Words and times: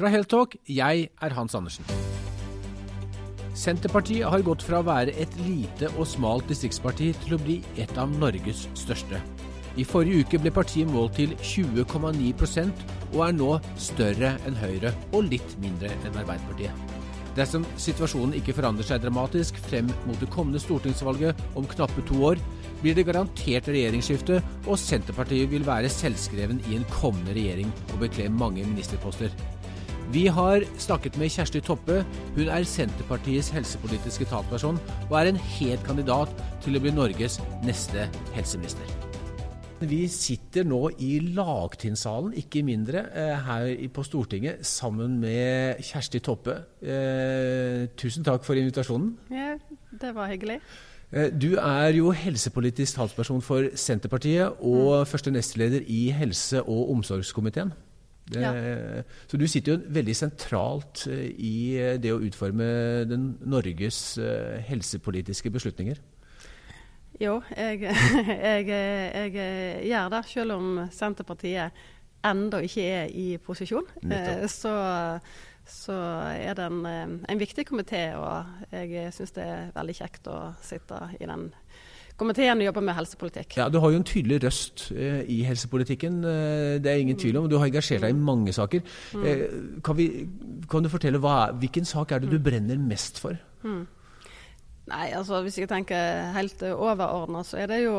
Fra 0.00 0.08
Heltalk, 0.08 0.54
jeg 0.64 1.10
er 1.12 1.34
Hans 1.36 1.52
Andersen. 1.52 1.84
Senterpartiet 3.52 4.24
har 4.32 4.40
gått 4.46 4.62
fra 4.64 4.78
å 4.80 4.86
være 4.86 5.12
et 5.20 5.34
lite 5.44 5.90
og 5.90 6.08
smalt 6.08 6.46
distriktsparti 6.48 7.10
til 7.26 7.36
å 7.36 7.38
bli 7.42 7.58
et 7.76 7.92
av 8.00 8.08
Norges 8.08 8.62
største. 8.80 9.20
I 9.76 9.84
forrige 9.84 10.24
uke 10.24 10.40
ble 10.40 10.54
partiet 10.56 10.88
målt 10.88 11.18
til 11.20 11.36
20,9% 11.36 12.80
og 13.10 13.20
er 13.26 13.36
nå 13.36 13.50
større 13.76 14.32
enn 14.48 14.56
Høyre 14.62 14.94
og 15.10 15.28
litt 15.28 15.52
mindre 15.60 15.92
enn 15.98 16.16
Arbeiderpartiet. 16.16 16.96
Dersom 17.36 17.68
situasjonen 17.76 18.40
ikke 18.40 18.56
forandrer 18.56 18.88
seg 18.88 19.04
dramatisk 19.04 19.60
frem 19.68 19.92
mot 20.08 20.16
det 20.16 20.32
kommende 20.32 20.64
stortingsvalget 20.64 21.44
om 21.60 21.68
knappe 21.76 22.08
to 22.08 22.24
år, 22.32 22.40
blir 22.80 22.96
det 22.96 23.04
garantert 23.04 23.68
regjeringsskifte, 23.68 24.40
og 24.64 24.80
Senterpartiet 24.80 25.52
vil 25.52 25.68
være 25.68 25.92
selvskreven 25.92 26.64
i 26.72 26.80
en 26.80 26.88
kommende 26.96 27.36
regjering 27.36 27.68
og 27.92 28.06
bekle 28.06 28.32
mange 28.32 28.64
ministerposter. 28.64 29.36
Vi 30.10 30.24
har 30.26 30.64
snakket 30.82 31.14
med 31.20 31.30
Kjersti 31.30 31.60
Toppe. 31.62 32.00
Hun 32.34 32.48
er 32.50 32.64
Senterpartiets 32.66 33.52
helsepolitiske 33.54 34.24
talsperson, 34.26 34.78
og 35.06 35.12
er 35.14 35.28
en 35.30 35.36
het 35.38 35.84
kandidat 35.86 36.32
til 36.64 36.74
å 36.74 36.80
bli 36.82 36.90
Norges 36.90 37.36
neste 37.62 38.08
helseminister. 38.34 38.88
Vi 39.86 40.00
sitter 40.10 40.66
nå 40.66 40.80
i 40.98 41.20
lagtingssalen, 41.36 42.32
ikke 42.42 42.64
mindre, 42.66 43.04
eh, 43.14 43.36
her 43.46 43.88
på 43.94 44.02
Stortinget 44.02 44.66
sammen 44.66 45.20
med 45.20 45.78
Kjersti 45.78 46.18
Toppe. 46.18 46.56
Eh, 46.82 47.86
tusen 47.96 48.24
takk 48.24 48.42
for 48.42 48.54
invitasjonen. 48.54 49.14
Ja, 49.30 49.58
det 50.00 50.14
var 50.14 50.26
hyggelig. 50.26 50.58
Eh, 51.12 51.30
du 51.30 51.54
er 51.54 51.92
jo 51.94 52.10
helsepolitisk 52.10 52.96
talsperson 52.96 53.40
for 53.40 53.70
Senterpartiet 53.76 54.58
og 54.58 55.06
mm. 55.06 55.06
første 55.06 55.30
nestleder 55.30 55.86
i 55.86 56.10
helse- 56.10 56.66
og 56.66 56.90
omsorgskomiteen. 56.90 57.72
Ja. 58.36 58.52
Så 59.26 59.38
du 59.40 59.46
sitter 59.50 59.74
jo 59.74 59.92
veldig 59.96 60.14
sentralt 60.14 61.06
i 61.10 61.54
det 61.98 62.12
å 62.14 62.20
utforme 62.22 62.68
den 63.10 63.32
Norges 63.42 64.18
helsepolitiske 64.68 65.50
beslutninger. 65.50 65.98
Jo, 67.20 67.40
jeg, 67.52 67.82
jeg, 68.48 68.68
jeg, 68.70 69.32
gjør 69.88 70.12
det, 70.14 70.22
selv 70.30 70.56
om 70.56 70.82
Senterpartiet 70.94 71.80
enda 72.24 72.60
ikke 72.64 72.84
er 72.86 73.12
i 73.12 73.26
posisjon. 73.44 73.86
Eh, 74.08 74.46
så, 74.48 74.72
så, 75.68 75.96
er 76.32 76.56
det 76.56 76.66
en, 76.70 76.80
eh, 76.88 77.14
en 77.32 77.40
viktig 77.40 77.66
komité, 77.68 78.06
og 78.16 78.72
jeg 78.72 79.12
syns 79.16 79.36
det 79.36 79.44
er 79.44 79.72
veldig 79.76 79.96
kjekt 80.00 80.32
å 80.32 80.40
sitte 80.64 81.02
i 81.18 81.26
den 81.26 81.50
komiteen 81.50 81.88
og 82.20 82.64
jobbe 82.64 82.82
med 82.84 82.94
helsepolitikk. 82.94 83.56
Ja, 83.56 83.68
Du 83.68 83.78
har 83.80 83.90
jo 83.90 83.96
en 83.96 84.04
tydelig 84.04 84.42
røst 84.44 84.92
eh, 84.92 85.22
i 85.28 85.42
helsepolitikken, 85.42 86.24
eh, 86.24 86.78
det 86.82 86.86
er 86.86 87.00
ingen 87.00 87.16
tvil 87.16 87.36
om. 87.36 87.48
Du 87.48 87.58
har 87.58 87.66
engasjert 87.66 88.02
deg 88.02 88.10
i 88.10 88.18
mange 88.18 88.52
saker. 88.52 88.80
Mm. 89.14 89.24
Eh, 89.24 89.80
kan, 89.82 89.96
vi, 89.96 90.28
kan, 90.70 90.82
du 90.82 90.88
fortelle 90.88 91.18
hva, 91.18 91.52
hvilken 91.52 91.84
sak 91.84 92.12
er 92.12 92.20
det 92.20 92.30
du 92.30 92.38
mm. 92.38 92.44
brenner 92.44 92.78
mest 92.78 93.18
for? 93.18 93.36
Mm. 93.62 93.86
Nei, 94.90 95.06
altså 95.14 95.42
hvis 95.42 95.58
jeg 95.58 95.68
tenker 95.68 96.32
helt 96.34 96.62
overordna, 96.62 97.44
så 97.46 97.60
er 97.62 97.66
det 97.70 97.84
jo 97.84 97.96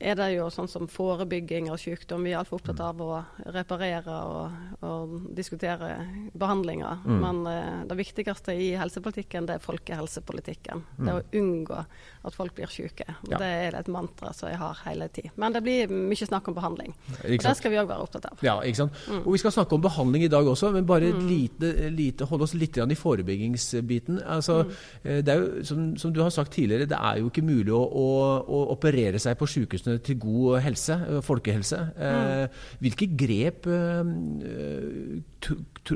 er 0.00 0.16
det 0.18 0.28
jo 0.34 0.48
sånn 0.52 0.68
som 0.68 0.88
forebygging 0.90 1.70
av 1.72 1.78
sykdom. 1.80 2.26
Vi 2.26 2.34
er 2.34 2.40
altfor 2.40 2.60
opptatt 2.60 2.80
av 2.84 3.00
å 3.00 3.20
reparere 3.54 4.16
og, 4.28 4.56
og 4.84 5.14
diskutere 5.36 5.94
behandlinger. 6.36 7.00
Mm. 7.06 7.16
Men 7.22 7.40
uh, 7.48 7.84
det 7.88 7.96
viktigste 7.98 8.54
i 8.56 8.70
helsepolitikken, 8.76 9.48
det 9.48 9.56
er 9.56 9.64
folkehelsepolitikken. 9.64 10.84
Mm. 10.98 11.00
Det 11.00 11.12
er 11.14 11.20
å 11.20 11.40
unngå 11.40 11.80
at 12.28 12.36
folk 12.36 12.56
blir 12.58 12.70
syke. 12.72 13.06
Ja. 13.30 13.40
Det 13.40 13.48
er 13.68 13.78
et 13.78 13.88
mantra 13.92 14.32
som 14.36 14.50
jeg 14.50 14.60
har 14.60 14.82
hele 14.84 15.08
tid. 15.14 15.30
Men 15.40 15.56
det 15.56 15.62
blir 15.64 15.92
mye 15.92 16.28
snakk 16.28 16.50
om 16.52 16.58
behandling. 16.58 16.92
Og 17.22 17.46
det 17.46 17.56
skal 17.58 17.72
vi 17.72 17.80
òg 17.80 17.88
være 17.88 18.04
opptatt 18.04 18.28
av. 18.30 18.44
Ja, 18.44 18.58
ikke 18.66 18.82
sant. 18.84 19.00
Mm. 19.08 19.22
Og 19.22 19.32
vi 19.36 19.42
skal 19.42 19.56
snakke 19.56 19.78
om 19.78 19.84
behandling 19.84 20.26
i 20.26 20.32
dag 20.32 20.48
også, 20.52 20.72
men 20.76 20.88
bare 20.88 21.12
mm. 21.14 21.24
lite, 21.30 21.72
lite, 21.94 22.28
holde 22.28 22.48
oss 22.48 22.56
litt 22.58 22.76
i 22.76 22.98
forebyggingsbiten. 22.98 24.20
Altså, 24.26 24.60
mm. 24.66 24.76
eh, 25.04 25.22
det 25.24 25.32
er 25.32 25.40
jo, 25.40 25.64
som, 25.64 25.88
som, 25.96 26.12
du 26.12 26.20
har 26.20 26.32
sagt 26.34 26.52
tidligere, 26.52 26.88
det 26.90 27.00
er 27.00 27.22
jo 27.22 27.30
ikke 27.32 27.46
mulig 27.46 27.72
å, 27.72 27.80
å, 27.80 28.06
å 28.44 28.62
operere 28.76 29.20
seg 29.22 29.38
på 29.40 29.48
sykehus 29.48 29.85
sykehusene 29.86 30.02
til 30.04 30.18
god 30.18 30.60
helse, 30.60 30.92
eh, 30.92 31.22
folkehelse. 31.22 31.78
Eh, 31.96 32.46
mm. 32.46 32.48
Hvilke 32.80 33.06
grep 33.16 33.66
eh, 33.66 34.04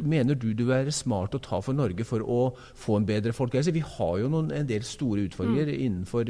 mener 0.03 0.35
du 0.35 0.53
du 0.55 0.71
er 0.73 0.91
smart 0.91 1.35
å 1.35 1.41
ta 1.41 1.61
for 1.61 1.75
Norge 1.75 2.05
for 2.05 2.21
å 2.21 2.55
få 2.75 2.99
en 2.99 3.07
bedre 3.07 3.33
folkehelse? 3.33 3.73
Vi 3.73 3.81
har 3.81 4.19
jo 4.21 4.29
noen, 4.29 4.53
en 4.53 4.67
del 4.67 4.83
store 4.83 5.27
utfordringer 5.29 5.67
mm. 5.67 5.81
innenfor 5.87 6.25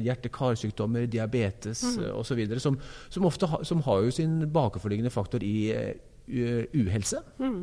hjerte-karsykdommer, 0.00 1.06
diabetes 1.06 1.82
mm. 1.96 2.10
osv., 2.16 2.58
som, 2.58 2.78
som 3.08 3.24
ofte 3.26 3.46
ha, 3.46 3.62
som 3.64 3.82
har 3.82 4.04
jo 4.04 4.10
sin 4.10 4.50
bakenforliggende 4.52 5.10
faktor 5.10 5.42
i 5.42 5.72
uhelse. 6.26 7.20
Mm. 7.38 7.60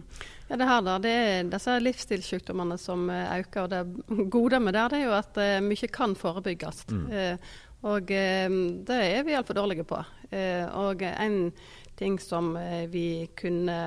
Ja, 0.48 0.56
det 0.56 0.68
her 0.70 0.84
da, 0.86 0.94
det 1.04 1.12
er 1.12 1.50
disse 1.52 1.74
livsstilssykdommene 1.82 2.78
som 2.80 3.10
øker. 3.12 3.66
og 3.66 3.70
Det 3.74 4.30
gode 4.32 4.60
med 4.64 4.74
det, 4.74 4.86
det 4.94 5.02
er 5.02 5.06
jo 5.10 5.18
at 5.18 5.40
mye 5.66 5.90
kan 5.92 6.16
forebygges. 6.16 6.86
Mm. 6.88 7.12
Eh, 7.12 7.54
og 7.84 8.12
eh, 8.16 8.50
det 8.88 9.00
er 9.12 9.24
vi 9.28 9.38
altfor 9.38 9.60
dårlige 9.60 9.88
på. 9.88 10.00
Eh, 10.32 10.66
og 10.80 11.04
en 11.04 11.52
ting 12.00 12.20
som 12.22 12.56
eh, 12.58 12.86
vi 12.92 13.30
kunne 13.38 13.78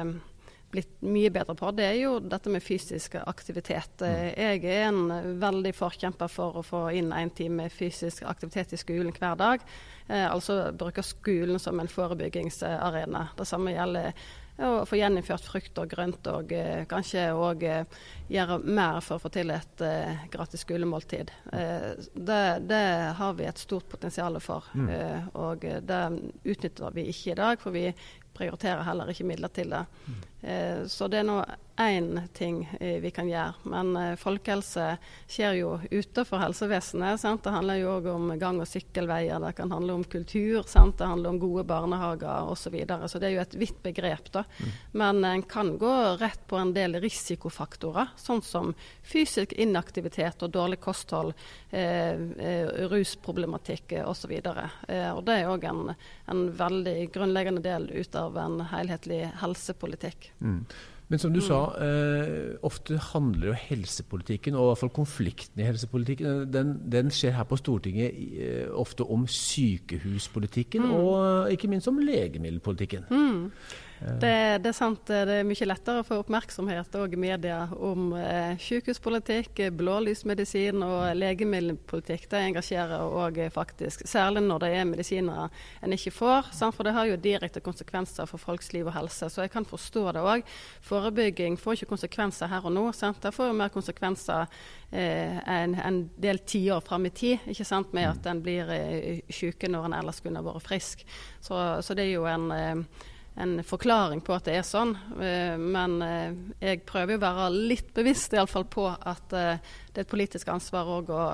blitt 0.77 0.99
mye 1.07 1.31
bedre 1.33 1.55
på, 1.57 1.71
det 1.77 1.85
er 1.87 1.99
jo 2.01 2.17
dette 2.21 2.51
med 2.53 2.65
fysisk 2.65 3.15
aktivitet. 3.23 4.03
Mm. 4.03 4.17
Jeg 4.35 4.65
er 4.67 4.89
en 4.89 5.37
veldig 5.41 5.73
forkjemper 5.77 6.31
for 6.31 6.59
å 6.59 6.65
få 6.67 6.83
inn 6.99 7.13
en 7.15 7.31
time 7.33 7.69
fysisk 7.73 8.27
aktivitet 8.27 8.75
i 8.75 8.81
skolen 8.81 9.15
hver 9.17 9.39
dag. 9.41 9.63
Eh, 10.09 10.27
altså 10.27 10.73
bruke 10.77 11.05
skolen 11.07 11.63
som 11.63 11.81
en 11.81 11.91
forebyggingsarena. 11.91 13.29
Det 13.39 13.49
samme 13.49 13.77
gjelder 13.77 14.13
å 14.59 14.87
få 14.89 14.97
gjeninnført 14.97 15.45
frukt 15.45 15.79
og 15.81 15.91
grønt, 15.91 16.29
og 16.33 16.53
eh, 16.57 16.85
kanskje 16.89 17.27
òg 17.37 17.65
eh, 17.69 17.99
gjøre 18.33 18.59
mer 18.65 19.01
for 19.05 19.19
å 19.19 19.25
få 19.27 19.31
til 19.35 19.53
et 19.55 19.83
eh, 19.85 20.27
gratis 20.33 20.65
skolemåltid. 20.65 21.33
Eh, 21.53 21.91
det, 22.15 22.43
det, 22.71 22.85
har 23.19 23.35
vi 23.37 23.49
et 23.49 23.61
stort 23.61 23.89
potensial 23.93 24.41
for, 24.41 24.65
mm. 24.75 24.89
Eh, 24.97 25.29
og 25.37 25.67
det 25.67 26.03
utnytter 26.45 26.97
vi 26.97 27.09
ikke 27.13 27.35
i 27.35 27.41
dag. 27.43 27.61
For 27.61 27.77
vi 27.77 27.91
prioriterer 28.37 28.85
heller 28.85 29.11
ikke 29.13 29.29
midler 29.29 29.53
til 29.53 29.73
det. 29.73 29.85
Mm. 30.07 30.25
Eh, 30.41 30.85
så 30.87 31.09
det 31.09 31.23
er 31.23 31.29
nå 31.29 31.41
én 31.77 32.29
ting 32.33 32.63
eh, 32.81 33.01
vi 33.01 33.11
kan 33.11 33.29
gjøre. 33.29 33.55
Men 33.69 33.97
eh, 33.97 34.15
folkehelse 34.21 34.97
skjer 35.29 35.59
jo 35.61 35.73
utenfor 35.91 36.41
helsevesenet. 36.41 37.21
Sant? 37.21 37.45
Det 37.45 37.53
handler 37.53 37.81
jo 37.81 37.91
òg 37.99 38.09
om 38.13 38.31
gang- 38.41 38.61
og 38.63 38.69
sykkelveier, 38.69 39.41
det 39.43 39.53
kan 39.59 39.73
handle 39.75 39.99
om 39.99 40.05
kultur, 40.05 40.63
sant? 40.69 40.97
det 40.99 41.09
handler 41.09 41.35
om 41.35 41.41
gode 41.43 41.67
barnehager 41.69 42.51
osv. 42.51 42.67
Så, 42.67 42.73
videre. 42.75 43.07
så 43.07 43.21
det 43.23 43.29
er 43.29 43.37
jo 43.37 43.43
et 43.45 43.55
vidt 43.61 43.77
begrep. 43.85 44.31
da. 44.35 44.43
Mm. 44.59 44.71
Men 44.99 45.25
en 45.25 45.43
kan 45.47 45.69
gå 45.79 45.93
rett 46.19 46.41
på 46.51 46.59
en 46.59 46.73
del 46.75 46.99
risikofaktorer, 46.99 48.11
sånn 48.19 48.43
som 48.43 48.73
fysisk 49.07 49.53
inaktivitet 49.53 50.43
og 50.43 50.51
dårlig 50.51 50.81
kosthold, 50.83 51.37
eh, 51.71 52.19
eh, 52.43 52.73
rusproblematikk 52.91 54.01
osv. 54.03 54.33
Eh, 54.35 55.11
og 55.13 55.23
det 55.29 55.39
er 55.39 55.53
òg 55.53 55.69
en, 55.71 55.95
en 56.27 56.43
veldig 56.59 56.97
grunnleggende 57.15 57.63
del 57.63 57.87
ut 57.95 58.19
av 58.19 58.41
en 58.43 58.65
helhetlig 58.73 59.23
helsepolitikk. 59.45 60.26
Mm. 60.41 60.61
Men 61.09 61.23
som 61.23 61.31
du 61.31 61.39
mm. 61.39 61.47
sa, 61.47 61.59
eh, 61.87 62.57
ofte 62.67 62.99
handler 63.13 63.53
jo 63.53 63.57
helsepolitikken, 63.69 64.57
og 64.59 64.65
i 64.65 64.71
hvert 64.73 64.81
fall 64.81 64.95
konflikten 64.97 65.63
i 65.63 65.67
helsepolitikken, 65.69 66.49
den, 66.51 66.73
den 66.93 67.13
skjer 67.15 67.37
her 67.37 67.47
på 67.47 67.59
Stortinget 67.61 68.17
eh, 68.19 68.67
ofte 68.75 69.07
om 69.07 69.27
sykehuspolitikken, 69.31 70.83
mm. 70.83 70.95
og 70.99 71.53
ikke 71.55 71.71
minst 71.71 71.89
om 71.89 72.01
legemiddelpolitikken. 72.03 73.07
Mm. 73.11 73.53
Det, 73.99 74.59
det, 74.61 74.71
er 74.71 74.77
sant. 74.77 75.01
Det 75.09 75.39
er 75.41 75.47
mye 75.47 75.67
lettere 75.69 76.03
å 76.03 76.07
få 76.07 76.19
oppmerksomhet 76.21 76.97
òg 77.01 77.15
i 77.17 77.21
media 77.21 77.63
om 77.73 78.11
eh, 78.19 78.53
sykehuspolitikk, 78.61 79.63
blålysmedisin 79.79 80.85
og 80.85 81.17
legemiddelpolitikk. 81.17 82.27
Det 82.31 82.43
engasjerer 82.51 83.07
òg 83.07 83.41
faktisk, 83.55 84.05
særlig 84.09 84.45
når 84.45 84.65
det 84.65 84.71
er 84.77 84.89
medisiner 84.91 85.49
en 85.81 85.97
ikke 85.97 86.13
får. 86.13 86.53
Sant? 86.57 86.77
For 86.77 86.85
det 86.87 86.93
har 86.97 87.09
jo 87.09 87.17
direkte 87.21 87.63
konsekvenser 87.65 88.29
for 88.29 88.43
folks 88.43 88.73
liv 88.77 88.87
og 88.87 88.95
helse. 88.99 89.31
Så 89.33 89.47
jeg 89.47 89.55
kan 89.55 89.69
forstå 89.69 90.05
det 90.19 90.27
òg. 90.29 90.45
Forebygging 90.85 91.57
får 91.61 91.81
ikke 91.81 91.95
konsekvenser 91.95 92.53
her 92.53 92.69
og 92.69 92.77
nå. 92.77 92.87
Sant? 92.97 93.23
Det 93.25 93.33
får 93.35 93.51
jo 93.51 93.59
mer 93.63 93.73
konsekvenser 93.73 94.45
eh, 94.93 95.41
en, 95.41 95.77
en, 95.81 96.05
del 96.21 96.45
tiår 96.45 96.85
fram 96.85 97.09
i 97.09 97.15
tid, 97.17 97.49
ikke 97.49 97.67
sant? 97.67 97.93
med 97.97 98.11
at 98.11 98.29
en 98.29 98.45
blir 98.45 98.71
eh, 98.73 99.21
syke 99.33 99.71
når 99.73 99.89
en 99.89 100.01
ellers 100.03 100.21
kunne 100.21 100.45
vært 100.45 100.69
frisk. 100.69 101.05
Så, 101.41 101.57
så 101.81 101.97
det 101.97 102.11
er 102.11 102.17
jo 102.19 102.27
en 102.29 102.51
eh, 102.53 103.05
en 103.37 103.61
forklaring 103.65 104.23
på 104.25 104.35
at 104.37 104.49
det 104.49 104.57
er 104.57 104.67
sånn. 104.67 104.95
Eh, 105.21 105.55
men 105.61 106.01
eh, 106.05 106.37
jeg 106.63 106.85
prøver 106.89 107.19
å 107.19 107.25
være 107.27 107.49
litt 107.53 107.93
bevisst 107.97 108.33
i 108.33 108.41
alle 108.41 108.51
fall 108.51 108.65
på 108.69 108.89
at 108.89 109.37
eh, 109.37 109.63
det 109.93 110.01
er 110.01 110.07
et 110.07 110.13
politisk 110.13 110.53
ansvar 110.53 110.93
òg 110.99 111.15
å 111.15 111.25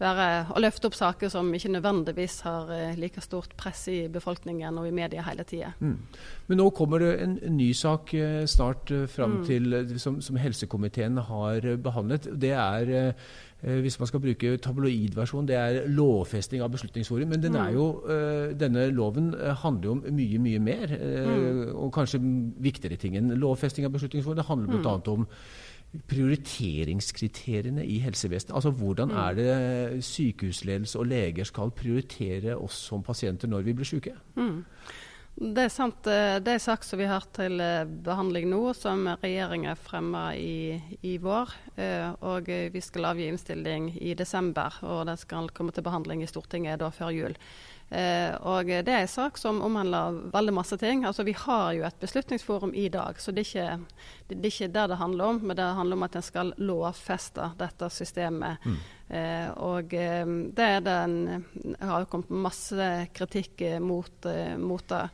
å 0.00 0.56
løfte 0.56 0.88
opp 0.88 0.94
saker 0.96 1.28
som 1.28 1.50
ikke 1.52 1.74
nødvendigvis 1.74 2.38
har 2.46 2.70
like 2.96 3.20
stort 3.20 3.50
press 3.60 3.82
i 3.92 3.98
befolkningen 4.08 4.78
og 4.80 4.86
i 4.88 4.94
media 4.96 5.20
hele 5.26 5.44
tida. 5.44 5.74
Mm. 5.76 5.98
Men 6.48 6.56
nå 6.56 6.70
kommer 6.72 7.04
det 7.04 7.10
en, 7.20 7.34
ny 7.52 7.66
sak 7.76 8.14
snart 8.48 8.88
fram 9.12 9.42
mm. 9.42 9.44
til, 9.44 9.76
som, 10.00 10.16
som, 10.24 10.40
helsekomiteen 10.40 11.20
har 11.28 11.68
behandlet. 11.84 12.30
Det 12.32 12.54
er 12.56 13.12
hvis 13.60 13.98
man 14.00 14.08
skal 14.08 14.22
bruke 14.24 14.56
tabloidversjon, 14.64 15.48
det 15.48 15.56
er 15.56 15.88
lovfesting 15.92 16.62
av 16.64 16.70
Beslutningsforum. 16.72 17.28
Men 17.28 17.42
den 17.42 17.58
mm. 17.58 17.74
jo, 17.74 17.88
denne 18.60 18.86
loven 18.94 19.34
handler 19.62 19.90
jo 19.90 19.96
om 19.98 20.04
mye, 20.16 20.38
mye 20.40 20.62
mer, 20.64 20.94
mm. 20.96 21.64
og 21.74 21.92
kanskje 21.92 22.22
viktigere 22.62 22.96
ting 23.00 23.18
enn 23.20 23.34
lovfesting 23.36 23.84
av 23.84 23.92
Beslutningsforum. 23.96 24.40
Det 24.40 24.48
handler 24.48 24.80
bl.a. 24.80 24.96
Mm. 24.96 25.12
om 25.12 25.28
prioriteringskriteriene 26.08 27.84
i 27.86 27.98
helsevesenet. 27.98 28.54
Altså 28.54 28.70
Hvordan 28.70 29.10
er 29.10 29.34
det 29.34 30.04
sykehusledelse 30.04 30.98
og 30.98 31.06
leger 31.10 31.44
skal 31.44 31.70
prioritere 31.70 32.56
oss 32.56 32.78
som 32.90 33.02
pasienter 33.02 33.48
når 33.48 33.66
vi 33.66 33.74
blir 33.74 33.88
syke? 33.88 34.14
Mm. 34.36 34.62
Det 35.34 35.62
er 35.62 35.70
sant. 35.72 36.04
Eh, 36.10 36.36
det 36.42 36.52
er 36.56 36.60
sak 36.60 36.84
som 36.84 37.00
vi 37.00 37.06
har 37.08 37.24
til 37.36 37.62
eh, 37.64 37.88
behandling 38.04 38.50
nå, 38.50 38.74
som 38.76 39.06
regjeringen 39.22 39.78
fremma 39.78 40.34
i, 40.36 40.76
i, 41.00 41.16
vår. 41.22 41.54
Eh, 41.80 42.10
og 42.28 42.50
vi 42.50 42.82
skal 42.84 43.12
avgi 43.12 43.30
innstilling 43.30 43.92
i 43.96 44.12
desember, 44.18 44.76
og 44.84 45.06
det 45.08 45.16
skal 45.22 45.48
komme 45.56 45.72
til 45.72 45.86
behandling 45.86 46.24
i 46.24 46.28
Stortinget 46.28 46.82
da 46.82 46.90
før 46.92 47.14
jul. 47.16 47.38
Eh, 47.90 48.36
og 48.46 48.68
det 48.70 48.92
er 48.92 49.02
en 49.02 49.10
sak 49.10 49.38
som 49.40 49.58
omhandler 49.66 50.20
veldig 50.30 50.52
masse 50.54 50.76
ting. 50.78 51.02
Altså 51.04 51.24
Vi 51.26 51.34
har 51.34 51.72
jo 51.74 51.82
et 51.88 51.98
beslutningsforum 51.98 52.74
i 52.74 52.86
dag, 52.88 53.18
så 53.18 53.34
det 53.34 53.42
er 53.42 53.48
ikke 53.48 53.96
det, 54.28 54.38
er 54.38 54.52
ikke 54.52 54.70
det 54.76 54.86
det 54.92 55.00
handler 55.00 55.24
om. 55.32 55.42
Men 55.42 55.58
det 55.58 55.66
handler 55.80 55.98
om 55.98 56.06
at 56.06 56.16
en 56.16 56.26
skal 56.28 56.54
lovfeste 56.62 57.50
dette 57.58 57.90
systemet. 57.90 58.62
Mm. 58.64 58.78
Eh, 59.10 59.50
og 59.66 59.94
eh, 59.98 60.32
det 60.54 60.70
er 60.76 60.86
den 60.86 61.18
en 61.34 61.90
har 61.90 62.06
kommet 62.06 62.30
masse 62.30 62.88
kritikk 63.16 63.66
mot, 63.82 64.26
eh, 64.30 64.56
mot 64.56 64.86
det. 64.88 65.04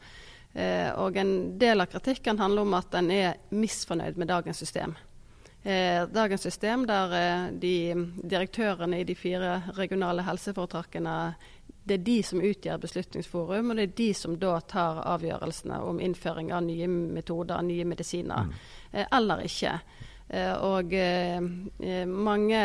Eh, 0.53 0.93
og 1.01 1.17
en 1.17 1.35
del 1.59 1.81
av 1.81 1.91
kritikken 1.93 2.39
handler 2.41 2.65
om 2.65 2.77
at 2.77 2.95
en 3.01 3.11
er 3.13 3.37
misfornøyd 3.57 4.21
med 4.21 4.29
dagens 4.29 4.61
system. 4.61 4.95
Eh, 5.65 6.05
dagens 6.13 6.45
system 6.45 6.85
der 6.87 7.51
de 7.51 7.77
direktørene 8.23 9.01
i 9.01 9.05
de 9.09 9.17
fire 9.19 9.63
regionale 9.77 10.23
helseforetakene 10.29 11.17
det 11.87 11.95
er 11.95 12.07
de 12.07 12.17
som 12.27 12.43
utgjør 12.43 12.81
Beslutningsforum, 12.83 13.71
og 13.71 13.79
det 13.79 13.87
er 13.87 13.95
de 14.01 14.09
som 14.19 14.35
da 14.43 14.57
tar 14.67 15.05
avgjørelsene 15.07 15.79
om 15.87 16.03
innføring 16.03 16.51
av 16.55 16.65
nye 16.67 16.89
metoder, 16.91 17.63
nye 17.63 17.87
medisiner, 17.87 18.49
mm. 18.49 18.57
eh, 18.93 19.07
eller 19.15 19.45
ikke. 19.47 19.77
Eh, 20.27 20.55
og 20.67 20.91
eh, 20.99 21.39
mange, 22.11 22.63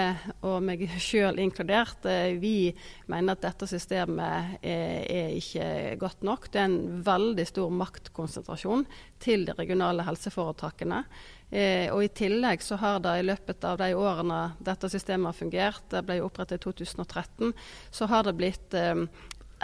og 0.50 0.56
meg 0.66 0.88
sjøl 1.10 1.38
inkludert, 1.44 2.08
vi 2.42 2.72
mener 3.14 3.38
at 3.38 3.46
dette 3.46 3.70
systemet 3.70 4.58
er, 4.66 5.06
er, 5.06 5.36
ikke 5.38 6.00
godt 6.02 6.26
nok. 6.26 6.50
Det 6.50 6.64
er 6.64 6.72
en 6.72 7.06
veldig 7.06 7.46
stor 7.46 7.78
maktkonsentrasjon 7.84 8.88
til 9.22 9.46
de 9.46 9.58
regionale 9.60 10.08
helseforetakene. 10.10 11.04
Eh, 11.51 11.92
og 11.92 12.06
I 12.06 12.12
tillegg 12.15 12.63
så 12.63 12.77
har 12.80 13.01
det 13.03 13.18
i 13.19 13.27
løpet 13.27 13.65
av 13.68 13.80
de 13.81 13.92
årene 13.98 14.39
dette 14.63 14.89
systemet 14.92 15.33
har 15.33 15.38
fungert, 15.38 15.83
det 15.92 16.06
ble 16.07 16.21
opprettet 16.24 16.62
i 16.62 16.63
2013, 16.63 17.51
så 17.92 18.07
har 18.07 18.24
det 18.27 18.38
blitt 18.39 18.77
eh, 18.77 19.03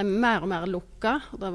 mer 0.03 0.43
og 0.43 0.51
mer 0.51 0.67
lukka. 0.69 1.19
Det, 1.31 1.51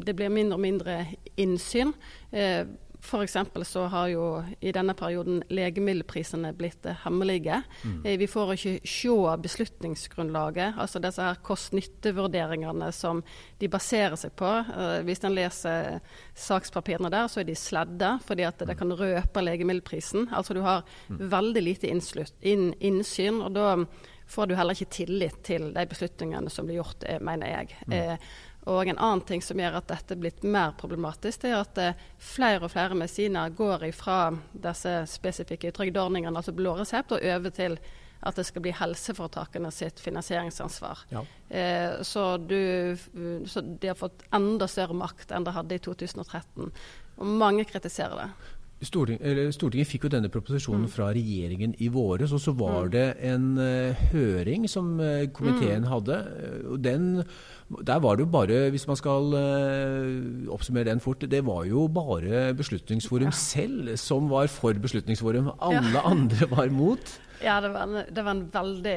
det, 0.00 0.14
blir 0.16 0.32
mindre 0.32 0.56
og 0.56 0.64
mindre 0.64 0.96
innsyn. 1.40 1.92
Eh, 2.32 2.64
F.eks. 3.02 3.36
så 3.62 3.84
har 3.86 4.08
jo 4.12 4.24
i 4.60 4.72
denne 4.72 4.94
perioden 4.94 5.40
legemiddelprisene 5.48 6.52
blitt 6.56 6.86
eh, 6.86 6.98
hemmelige. 7.04 7.62
Mm. 7.82 8.04
Eh, 8.04 8.18
vi 8.20 8.28
får 8.28 8.52
ikke 8.54 8.74
se 8.84 9.36
beslutningsgrunnlaget, 9.46 10.76
altså 10.78 11.00
disse 11.02 11.24
her 11.24 11.40
kost-nytte-vurderingene 11.46 12.90
som 12.92 13.22
de 13.60 13.70
baserer 13.72 14.18
seg 14.20 14.34
på. 14.38 14.52
Eh, 14.76 15.00
hvis 15.08 15.24
en 15.24 15.36
leser 15.36 15.98
sakspapirene 16.36 17.12
der, 17.12 17.30
så 17.32 17.42
er 17.42 17.48
de 17.48 17.56
sledda 17.58 18.18
fordi 18.26 18.46
at 18.48 18.62
det 18.68 18.76
kan 18.78 18.92
røpe 18.92 19.44
legemiddelprisen. 19.44 20.28
Altså 20.36 20.56
du 20.56 20.62
har 20.66 20.84
mm. 21.08 21.24
veldig 21.32 21.64
lite 21.64 21.90
inn, 21.90 22.72
innsyn, 22.78 23.40
og 23.40 23.54
da 23.56 23.74
får 24.30 24.46
du 24.46 24.54
heller 24.54 24.76
ikke 24.76 24.94
tillit 24.94 25.40
til 25.46 25.72
de 25.74 25.86
beslutningene 25.90 26.52
som 26.52 26.68
blir 26.68 26.78
gjort, 26.78 27.02
mener 27.24 27.50
jeg. 27.50 27.78
Mm. 27.86 27.96
Eh, 27.96 28.30
og 28.70 28.88
en 28.88 28.98
annen 28.98 29.22
ting 29.26 29.42
som 29.42 29.58
gjør 29.58 29.80
at 29.80 29.88
dette 29.90 30.14
er 30.14 30.20
blitt 30.20 30.44
mer 30.46 30.74
problematisk, 30.78 31.42
det 31.42 31.50
er 31.50 31.62
at 31.62 31.80
eh, 31.82 32.04
flere 32.22 32.62
og 32.66 32.72
flere 32.72 32.98
medisiner 32.98 33.50
går 33.56 33.88
ifra 33.88 34.20
disse 34.52 34.92
spesifikke 35.10 35.72
trygdeordningene, 35.74 36.36
altså 36.38 36.54
blå 36.54 36.76
resept, 36.78 37.16
og 37.16 37.26
over 37.34 37.54
til 37.56 37.78
at 38.20 38.36
det 38.36 38.44
skal 38.44 38.62
bli 38.64 38.72
helseforetakene 38.76 39.70
sitt 39.72 40.00
finansieringsansvar. 40.04 41.06
Ja. 41.08 41.24
Eh, 41.48 42.02
så, 42.04 42.36
du, 42.36 42.96
så, 43.48 43.62
de 43.64 43.90
har 43.90 43.96
fått 43.96 44.26
enda 44.36 44.68
større 44.68 44.96
makt 44.96 45.32
enn 45.32 45.46
de 45.46 45.54
hadde 45.56 45.78
i 45.78 45.82
2013. 45.82 46.68
Og 47.20 47.36
mange 47.40 47.64
kritiserer 47.68 48.18
det. 48.20 48.50
Storting, 48.80 49.18
Stortinget 49.52 49.88
fikk 49.90 50.06
jo 50.06 50.10
denne 50.14 50.30
proposisjonen 50.32 50.86
mm. 50.86 50.92
fra 50.94 51.10
regjeringen 51.12 51.74
i 51.84 51.90
våres, 51.92 52.32
og 52.32 52.40
så 52.40 52.54
var 52.56 52.86
mm. 52.86 52.92
det 52.94 53.06
en 53.28 53.46
uh, 53.60 54.04
høring 54.14 54.64
som 54.72 54.94
uh, 54.96 55.26
komiteen 55.36 55.84
mm. 55.84 55.88
hadde. 55.90 56.16
Den, 56.80 57.08
der 57.84 58.00
var 58.00 58.16
det 58.16 58.24
jo 58.24 58.30
bare, 58.32 58.60
hvis 58.72 58.86
man 58.88 58.96
skal 58.96 59.34
uh, 59.36 60.54
oppsummere 60.54 60.88
den 60.88 61.02
fort, 61.04 61.26
det 61.28 61.42
var 61.44 61.66
jo 61.68 61.88
bare 61.92 62.54
Beslutningsforum 62.56 63.28
ja. 63.28 63.36
selv 63.36 63.96
som 64.00 64.30
var 64.32 64.48
for 64.48 64.72
Beslutningsforum. 64.72 65.52
Alle 65.60 65.92
ja. 65.92 66.06
andre 66.14 66.48
var 66.48 66.72
mot. 66.72 67.12
Ja, 67.44 67.60
det 67.60 67.74
var, 67.74 67.84
en, 67.84 68.14
det 68.16 68.24
var 68.24 68.36
en 68.36 68.46
veldig 68.52 68.96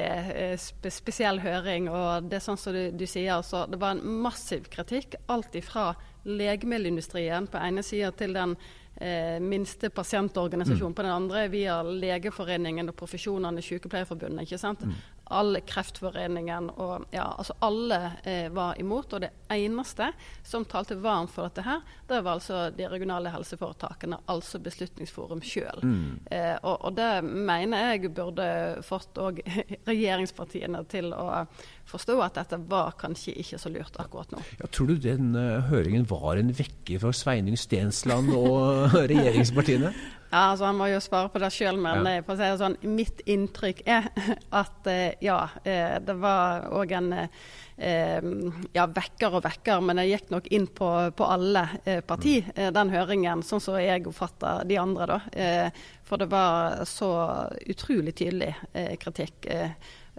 spe, 0.60 0.92
spesiell 0.92 1.40
høring. 1.44 1.90
og 1.92 2.32
Det 2.32 2.40
er 2.40 2.44
sånn 2.44 2.60
som 2.60 2.76
du, 2.76 2.86
du 2.96 3.04
sier, 3.08 3.36
altså, 3.36 3.66
det 3.72 3.80
var 3.84 3.98
en 3.98 4.20
massiv 4.24 4.68
kritikk. 4.72 5.16
Alt 5.32 5.56
ifra 5.60 5.92
legemiddelindustrien 6.24 7.48
på 7.52 7.60
ene 7.60 7.84
sida 7.84 8.12
til 8.16 8.36
den 8.36 8.56
eh, 8.95 9.40
minste 9.40 9.90
pasientorganisasjon 9.90 10.92
mm. 10.92 10.94
på 10.94 11.01
den 11.01 11.12
andre, 11.12 11.48
via 11.48 11.81
Legeforeningen 11.84 12.90
og 12.90 12.98
profesjonene, 12.98 13.62
Sykepleierforbundet. 13.62 14.45
ikke 14.45 14.62
sant? 14.62 14.84
Mm. 14.86 14.95
All 15.34 15.57
Kreftforeningen 15.66 16.68
og 16.84 17.06
ja, 17.16 17.25
altså 17.38 17.56
alle 17.63 18.00
eh, 18.24 18.50
var 18.54 18.80
imot. 18.80 19.13
Og 19.13 19.24
det 19.24 19.31
eneste 19.54 20.12
som 20.44 20.66
talte 20.66 20.98
varmt 21.00 21.31
for 21.34 21.48
dette 21.48 21.63
her, 21.66 21.81
det 22.10 22.22
var 22.22 22.38
altså 22.38 22.66
de 22.75 22.88
regionale 22.92 23.31
helseforetakene, 23.34 24.19
altså 24.31 24.60
Beslutningsforum 24.63 25.42
sjøl. 25.42 25.84
Mm. 25.84 26.19
Eh, 26.31 26.56
og, 26.62 26.78
og, 26.84 26.92
det 27.00 27.24
mener 27.24 27.94
jeg 27.94 28.13
burde 28.13 28.48
fått 28.86 29.18
òg 29.18 29.42
regjeringspartiene 29.89 30.84
til 30.92 31.13
å 31.16 31.46
forstå 31.90 32.18
at 32.24 32.40
dette 32.40 32.60
var 32.70 32.96
kanskje 33.00 33.36
ikke 33.44 33.60
så 33.62 33.72
lurt 33.74 33.98
akkurat 34.02 34.34
nå. 34.34 34.42
Ja, 34.62 34.70
tror 34.72 34.92
du 34.92 34.98
den 35.02 35.34
uh, 35.38 35.64
høringen 35.70 36.08
var 36.10 36.40
en 36.40 36.54
vekker 36.56 37.02
for 37.04 37.16
Sveining 37.16 37.60
Stensland 37.60 38.32
og 38.36 38.94
regjeringspartiene? 39.12 39.94
Ja, 40.34 40.48
altså 40.50 40.66
Han 40.66 40.80
må 40.80 40.88
jo 40.90 41.02
svare 41.04 41.30
på 41.30 41.42
det 41.44 41.52
sjøl, 41.54 41.78
men 41.78 42.08
ja. 42.10 42.22
for 42.26 42.34
å 42.34 42.40
si 42.40 42.48
det 42.48 42.62
sånn, 42.62 42.78
mitt 42.96 43.20
inntrykk 43.30 43.84
er 43.86 44.08
at 44.64 44.90
uh, 44.90 45.12
ja, 45.24 45.44
uh, 45.60 45.98
det 46.04 46.18
var 46.22 46.72
òg 46.74 46.98
en 47.00 47.12
ja, 47.74 48.84
vekker 48.86 49.34
og 49.34 49.42
vekker, 49.48 49.80
men 49.82 49.98
jeg 49.98 50.12
gikk 50.12 50.28
nok 50.30 50.48
inn 50.54 50.68
på, 50.78 50.90
på 51.18 51.26
alle 51.26 51.64
parti, 52.06 52.36
mm. 52.46 52.68
den 52.76 52.92
høringen, 52.94 53.42
sånn 53.44 53.64
som 53.66 53.80
jeg 53.82 54.06
oppfatta 54.12 54.52
de 54.70 54.78
andre. 54.78 55.08
da. 55.10 55.72
For 56.06 56.22
det 56.22 56.28
var 56.30 56.84
så 56.86 57.10
utrolig 57.74 58.13
tydelig 58.22 58.52
kritikk. 59.02 59.50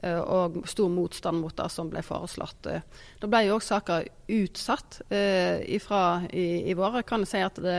Eh, 0.04 0.20
og 0.20 0.64
stor 0.68 0.90
motstand 0.92 1.40
mot 1.40 1.56
det 1.56 1.70
som 1.72 1.88
ble 1.92 2.02
foreslått. 2.04 2.68
Eh, 2.68 2.84
da 3.20 3.30
ble 3.30 3.44
jo 3.46 3.56
òg 3.56 3.64
saka 3.64 4.02
utsatt 4.28 5.00
eh, 5.08 5.62
ifra 5.76 6.24
i, 6.28 6.68
i 6.68 6.76
vår. 6.76 7.00
Jeg 7.00 7.08
kan 7.08 7.24
si 7.28 7.40
at 7.44 7.60
det, 7.64 7.78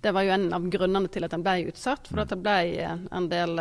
det, 0.00 0.14
var 0.16 0.24
jo 0.24 0.34
en 0.36 0.48
av 0.56 0.68
grunnene 0.72 1.12
til 1.12 1.26
at 1.26 1.34
den 1.34 1.44
ble 1.44 1.68
utsatt. 1.72 2.08
For 2.08 2.24
at 2.24 2.32
det 2.32 2.40
ble 2.40 2.88
en 2.88 3.28
del 3.32 3.60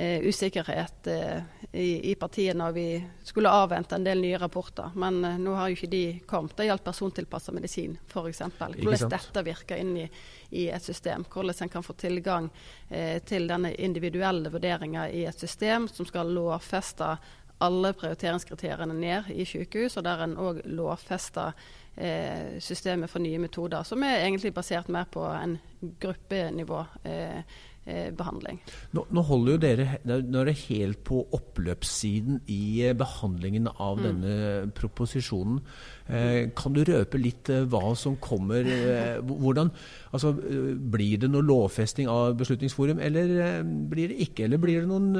usikkerhet 0.00 1.06
eh, 1.06 1.38
i, 1.72 2.10
i, 2.10 2.14
partiet 2.14 2.56
når 2.56 2.72
vi 2.72 3.04
skulle 3.24 3.50
avvente 3.50 3.96
en 3.96 4.04
del 4.04 4.20
nye 4.22 4.38
rapporter. 4.38 4.92
Men 4.94 5.24
eh, 5.24 5.38
nå 5.42 5.54
har 5.58 5.68
jo 5.68 5.78
ikke 5.78 5.90
de 5.90 6.02
kommet. 6.26 6.54
Det 6.56 6.68
gjaldt 6.68 6.84
persontilpassa 6.86 7.54
medisin 7.56 7.96
f.eks. 8.06 8.42
Hvordan 8.58 9.10
dette 9.10 9.42
virker 9.46 9.80
inn 9.82 9.96
i, 10.04 10.06
i, 10.50 10.68
et 10.70 10.84
system. 10.84 11.26
Hvordan 11.32 11.64
en 11.66 11.72
kan 11.72 11.86
få 11.86 11.96
tilgang 11.98 12.46
eh, 12.88 13.18
til 13.26 13.50
denne 13.50 13.74
individuelle 13.74 14.52
vurderinga 14.54 15.08
i 15.10 15.24
et 15.26 15.40
system 15.40 15.88
som 15.90 16.06
skal 16.06 16.30
lovfeste 16.30 17.16
alle 17.58 17.90
prioriteringskriteriene 17.98 18.94
ned 18.94 19.32
i 19.34 19.42
sykehus, 19.48 19.96
og 19.98 20.04
der 20.06 20.20
en 20.22 20.36
òg 20.38 20.60
lovfester 20.78 21.56
eh, 21.96 22.60
systemet 22.62 23.10
for 23.10 23.18
nye 23.24 23.40
metoder, 23.42 23.82
som 23.82 24.04
er 24.06 24.20
egentlig 24.20 24.54
basert 24.54 24.86
mer 24.94 25.10
på 25.10 25.24
en 25.26 25.58
gruppenivå. 25.98 26.84
Eh, 27.02 27.42
Eh, 27.77 27.77
behandling. 28.18 28.60
Nå, 28.96 29.04
nå, 29.14 29.22
holder 29.28 29.54
jo 29.54 29.60
dere 29.62 29.86
er 30.08 30.48
det 30.48 30.56
helt 30.66 31.02
på 31.06 31.20
oppløpssiden 31.36 32.42
i 32.52 32.84
eh, 32.86 32.96
behandlingen 32.96 33.68
av 33.74 33.98
mm. 33.98 34.04
denne 34.04 34.36
proposisjonen. 34.76 35.60
Eh, 36.08 36.50
kan 36.56 36.76
du 36.76 36.82
røpe 36.88 37.20
litt 37.20 37.50
eh, 37.52 37.66
hva 37.68 37.92
som 37.98 38.16
kommer? 38.22 38.68
Eh, 38.68 39.18
hvordan, 39.20 39.72
altså, 40.12 40.32
blir 40.34 41.22
det 41.24 41.30
noe 41.32 41.44
lovfesting 41.46 42.08
av 42.12 42.36
Beslutningsforum, 42.40 43.02
eller 43.04 43.34
eh, 43.44 43.60
blir 43.92 44.12
det 44.12 44.22
ikke? 44.28 44.46
Eller 44.48 44.62
blir 44.62 44.82
det 44.82 44.90
noen, 44.90 45.12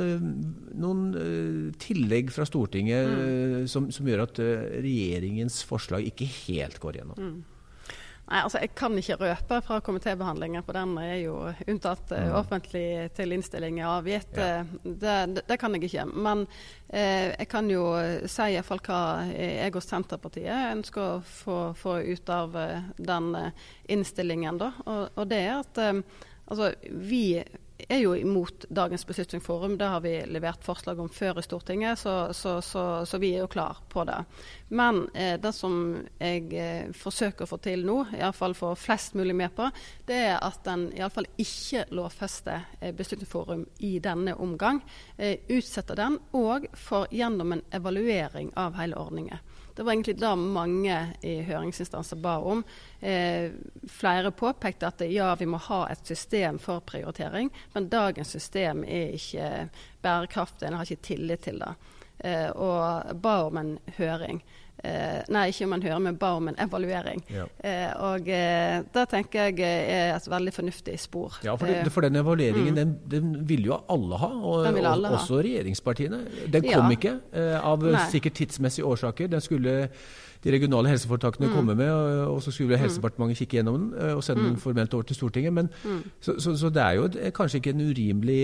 noen 0.78 1.74
tillegg 1.80 2.32
fra 2.34 2.46
Stortinget 2.48 3.12
mm. 3.12 3.68
som, 3.70 3.92
som, 3.94 4.08
gjør 4.08 4.24
at 4.24 4.40
regjeringens 4.40 5.62
forslag 5.68 6.08
ikke 6.08 6.28
helt 6.46 6.80
går 6.82 7.02
gjennom? 7.02 7.20
Mm. 7.20 7.57
Nei, 8.28 8.42
altså 8.44 8.60
Jeg 8.60 8.74
kan 8.76 8.96
ikke 9.00 9.16
røpe 9.22 9.58
fra 9.64 9.78
komitébehandlingen, 9.84 10.64
for 10.66 10.76
den 10.76 10.92
er 11.00 11.14
jo 11.22 11.36
unntatt 11.64 12.12
uh, 12.12 12.34
offentlig 12.36 13.08
til 13.16 13.32
innstilling 13.32 13.80
er 13.80 13.88
avgitt. 13.88 14.36
Ja. 14.36 14.48
Eh, 14.60 14.72
det, 14.84 15.14
det, 15.34 15.44
det, 15.48 15.56
kan 15.60 15.76
jeg 15.76 15.88
ikke. 15.88 16.04
Men 16.12 16.44
eh, 16.88 17.32
jeg 17.32 17.48
kan 17.48 17.70
jo 17.72 17.86
si 18.28 18.50
iallfall 18.52 18.82
hva 18.84 19.00
jeg 19.32 19.72
og 19.72 19.84
Senterpartiet 19.84 20.74
ønsker 20.74 21.04
å 21.04 21.22
få, 21.24 21.58
få 21.78 21.98
ut 22.04 22.34
av 22.34 22.58
uh, 22.58 22.90
den 23.00 23.30
uh, 23.32 23.70
innstillingen. 23.88 24.60
da, 24.60 24.74
og, 24.84 25.08
og 25.16 25.30
det 25.32 25.40
er 25.46 25.62
at 25.62 25.80
altså, 25.86 26.72
vi 26.88 27.40
er 27.88 28.00
jo 28.02 28.14
imot 28.14 28.64
dagens 28.68 29.06
Beslutningsforum. 29.06 29.78
Det 29.78 29.84
har 29.84 30.00
vi 30.00 30.12
levert 30.26 30.64
forslag 30.64 30.98
om 31.00 31.08
før 31.08 31.38
i 31.38 31.42
Stortinget, 31.42 31.98
så, 31.98 32.32
så, 32.32 32.58
så, 32.62 32.84
så 33.06 33.18
vi 33.18 33.32
er 33.34 33.44
jo 33.44 33.50
klar 33.52 33.78
på 33.88 34.04
det. 34.08 34.18
Men 34.68 35.04
eh, 35.14 35.36
det 35.40 35.52
som 35.54 35.76
jeg 36.18 36.48
eh, 36.58 36.90
forsøker 36.96 37.46
å 37.46 37.50
få 37.52 37.60
til 37.62 37.86
nå, 37.86 38.00
iallfall 38.18 38.56
få 38.58 38.72
flest 38.78 39.14
mulig 39.18 39.36
med 39.38 39.54
på, 39.56 39.68
det 40.08 40.18
er 40.32 40.36
at 40.42 40.66
en 40.72 40.88
iallfall 40.96 41.28
ikke 41.38 41.86
lovfester 41.94 42.66
eh, 42.80 42.94
Beslutningsforum 42.96 43.64
i 43.86 43.94
denne 44.02 44.34
omgang. 44.34 44.82
Eh, 45.16 45.38
utsetter 45.48 45.98
den 45.98 46.18
og 46.36 46.66
får 46.76 47.08
gjennom 47.14 47.56
en 47.56 47.64
evaluering 47.78 48.52
av 48.58 48.76
hele 48.80 48.98
ordningen. 48.98 49.38
Det 49.78 49.84
var 49.84 49.92
egentlig 49.92 50.16
det 50.18 50.36
mange 50.36 50.94
i 51.22 51.36
høringsinstanser 51.46 52.18
ba 52.18 52.32
om. 52.42 52.64
Eh, 53.00 53.52
flere 53.86 54.32
påpekte 54.34 54.88
at 54.88 55.04
ja, 55.06 55.28
vi 55.38 55.46
må 55.46 55.60
ha 55.68 55.84
et 55.86 56.02
system 56.02 56.58
for 56.58 56.82
prioritering, 56.82 57.46
men 57.76 57.86
dagens 57.86 58.32
system 58.34 58.82
er 58.82 59.14
ikke 59.14 59.68
bærekraftig. 60.02 60.66
En 60.66 60.80
har 60.80 60.82
ikke 60.82 61.06
tillit 61.12 61.46
til 61.46 61.62
det. 61.62 61.70
Eh, 62.18 62.50
og 62.50 63.14
ba 63.22 63.36
om 63.46 63.60
en 63.62 63.70
høring. 64.00 64.42
Eh, 64.84 65.22
nei, 65.34 65.48
ikke 65.50 65.66
om 65.66 65.72
en 65.74 65.82
hører, 65.82 66.02
men 66.02 66.18
ba 66.20 66.28
om 66.38 66.50
en 66.52 66.58
evaluering. 66.62 67.22
Ja. 67.34 67.46
Eh, 67.66 67.88
og 68.06 68.28
eh, 68.30 68.78
det 68.94 69.04
tenker 69.10 69.48
jeg 69.48 69.64
er 69.64 70.12
et 70.14 70.28
veldig 70.30 70.54
fornuftig 70.54 70.94
spor. 71.02 71.40
Ja, 71.44 71.56
For, 71.58 71.66
det, 71.66 71.92
for 71.92 72.06
den 72.06 72.16
evalueringen 72.16 72.74
mm. 72.74 72.78
den, 72.78 72.94
den 73.10 73.48
ville 73.48 73.72
jo 73.72 73.80
alle 73.90 74.20
ha, 74.22 74.30
og, 74.38 74.66
alle 74.66 75.10
og 75.10 75.18
også 75.18 75.42
regjeringspartiene. 75.42 76.22
Den 76.46 76.62
kom 76.62 76.86
ja. 76.86 76.94
ikke, 76.94 77.18
eh, 77.32 77.58
av 77.58 77.82
nei. 77.82 78.06
sikkert 78.12 78.38
tidsmessige 78.38 78.86
årsaker. 78.86 79.26
Den 79.26 79.42
skulle 79.42 79.88
de 80.44 80.52
regionale 80.54 80.92
helseforetakene 80.92 81.48
mm. 81.48 81.54
komme 81.56 81.74
med, 81.74 81.90
og, 81.90 82.34
og 82.34 82.42
så 82.42 82.52
skulle 82.54 82.76
mm. 82.76 82.82
Helsedepartementet 82.84 83.40
kikke 83.40 83.58
gjennom 83.58 83.80
den 83.80 83.88
eh, 83.98 84.12
og 84.14 84.22
sende 84.24 84.44
mm. 84.44 84.48
den 84.52 84.60
formelt 84.62 84.94
over 84.94 85.08
til 85.08 85.18
Stortinget. 85.18 85.52
Men, 85.52 85.72
mm. 85.84 86.04
så, 86.20 86.36
så, 86.38 86.54
så, 86.56 86.70
det 86.70 86.82
er 86.82 86.92
jo 87.00 87.08
kanskje 87.34 87.58
ikke 87.58 87.74
en 87.74 87.82
urimelig 87.90 88.38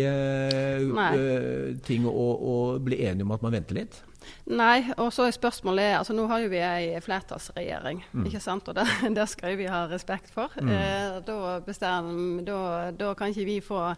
ting 1.87 2.09
å, 2.11 2.27
å 2.35 2.57
bli 2.83 2.99
enige 3.07 3.29
om 3.29 3.37
at 3.37 3.47
man 3.47 3.55
venter 3.55 3.79
litt? 3.79 4.03
Nei, 4.51 4.85
og 4.97 5.13
så 5.15 5.29
er 5.29 5.37
spørsmålet 5.37 5.99
altså 5.99 6.17
Nå 6.17 6.27
har 6.31 6.43
jo 6.45 6.51
vi 6.53 6.61
ei 6.65 7.01
flertallsregjering, 7.05 8.05
mm. 8.13 8.29
ikke 8.29 8.43
sant? 8.43 8.69
og 8.69 8.77
det, 8.79 8.87
det, 9.17 9.27
skal 9.31 9.57
vi 9.61 9.71
ha 9.71 9.85
respekt 9.91 10.31
for. 10.35 10.53
Mm. 10.61 10.71
Eh, 10.75 11.19
da, 11.27 11.41
bestemmer, 11.65 12.45
da, 12.47 12.61
da, 12.97 13.15
kan 13.19 13.35
ikke 13.35 13.49
vi 13.49 13.59
få 13.65 13.89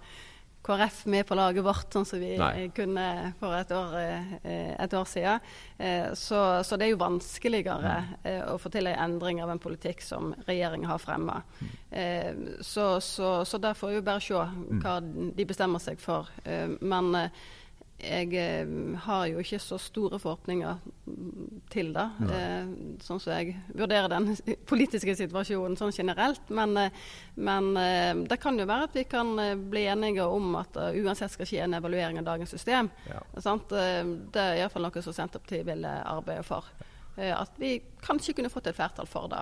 KrF 0.67 1.07
med 1.07 1.27
på 1.27 1.37
laget 1.39 1.63
vårt, 1.65 1.87
sånn 1.95 2.07
som 2.09 2.19
vi 2.19 2.33
Nei. 2.41 2.69
kunne 2.75 3.33
for 3.39 3.55
et 3.55 3.71
år, 3.75 3.93
eh, 4.01 4.73
et 4.83 4.95
år 4.99 5.05
siden. 5.07 5.45
Eh, 5.79 6.09
så, 6.19 6.41
så, 6.67 6.79
det 6.79 6.89
er 6.89 6.95
jo 6.95 7.03
vanskeligere 7.05 7.93
mm. 8.03 8.15
Eh, 8.27 8.41
å 8.51 8.57
få 8.59 8.73
til 8.75 8.89
en 8.91 8.99
endring 9.07 9.43
av 9.45 9.53
en 9.53 9.63
politikk 9.63 10.03
som 10.03 10.33
regjeringen 10.49 10.89
har 10.91 10.99
fremma. 11.03 11.43
Mm. 11.61 12.41
Så, 12.67 12.87
så, 13.01 13.31
så 13.47 13.61
der 13.63 13.77
får 13.79 13.95
vi 13.95 14.03
bare 14.05 14.25
se 14.25 14.41
mm. 14.41 14.81
hva 14.83 14.97
de 15.39 15.47
bestemmer 15.47 15.83
seg 15.83 16.03
for. 16.03 16.29
Men 16.81 17.15
jeg 17.97 18.35
eh, 18.37 18.69
har 19.07 19.27
jo 19.31 19.41
ikke 19.41 19.59
så 19.63 19.79
store 19.81 20.19
forhåpninger 20.21 20.81
til 21.73 21.93
det, 21.95 22.05
eh, 22.29 22.67
sånn 23.01 23.21
som 23.23 23.33
jeg 23.33 23.55
vurderer 23.73 24.11
den 24.13 24.35
politiske 24.71 25.15
situasjonen 25.17 25.79
sånn 25.81 25.95
generelt. 25.97 26.51
Men, 26.53 26.77
eh, 26.77 27.07
men 27.41 27.71
eh, 27.81 28.13
det 28.29 28.39
kan 28.43 28.59
jo 28.61 28.69
være 28.69 28.91
at 28.91 28.99
vi 28.99 29.07
kan 29.09 29.33
bli 29.71 29.87
enige 29.89 30.27
om 30.29 30.59
at 30.61 30.77
det 30.77 31.01
uansett 31.01 31.33
skal 31.33 31.49
skje 31.49 31.63
en 31.65 31.79
evaluering 31.79 32.21
av 32.21 32.29
dagens 32.29 32.53
system. 32.53 32.91
Ja. 33.09 33.23
Det 33.33 34.43
er 34.43 34.61
iallfall 34.61 34.87
noe 34.87 35.05
som 35.05 35.17
Senterpartiet 35.17 35.65
vil 35.67 35.87
arbeide 35.87 36.45
for. 36.47 36.69
At 37.17 37.55
vi 37.57 37.79
kanskje 38.05 38.35
kunne 38.37 38.51
fått 38.53 38.67
et 38.69 38.77
flertall 38.77 39.09
for 39.09 39.31
det. 39.33 39.41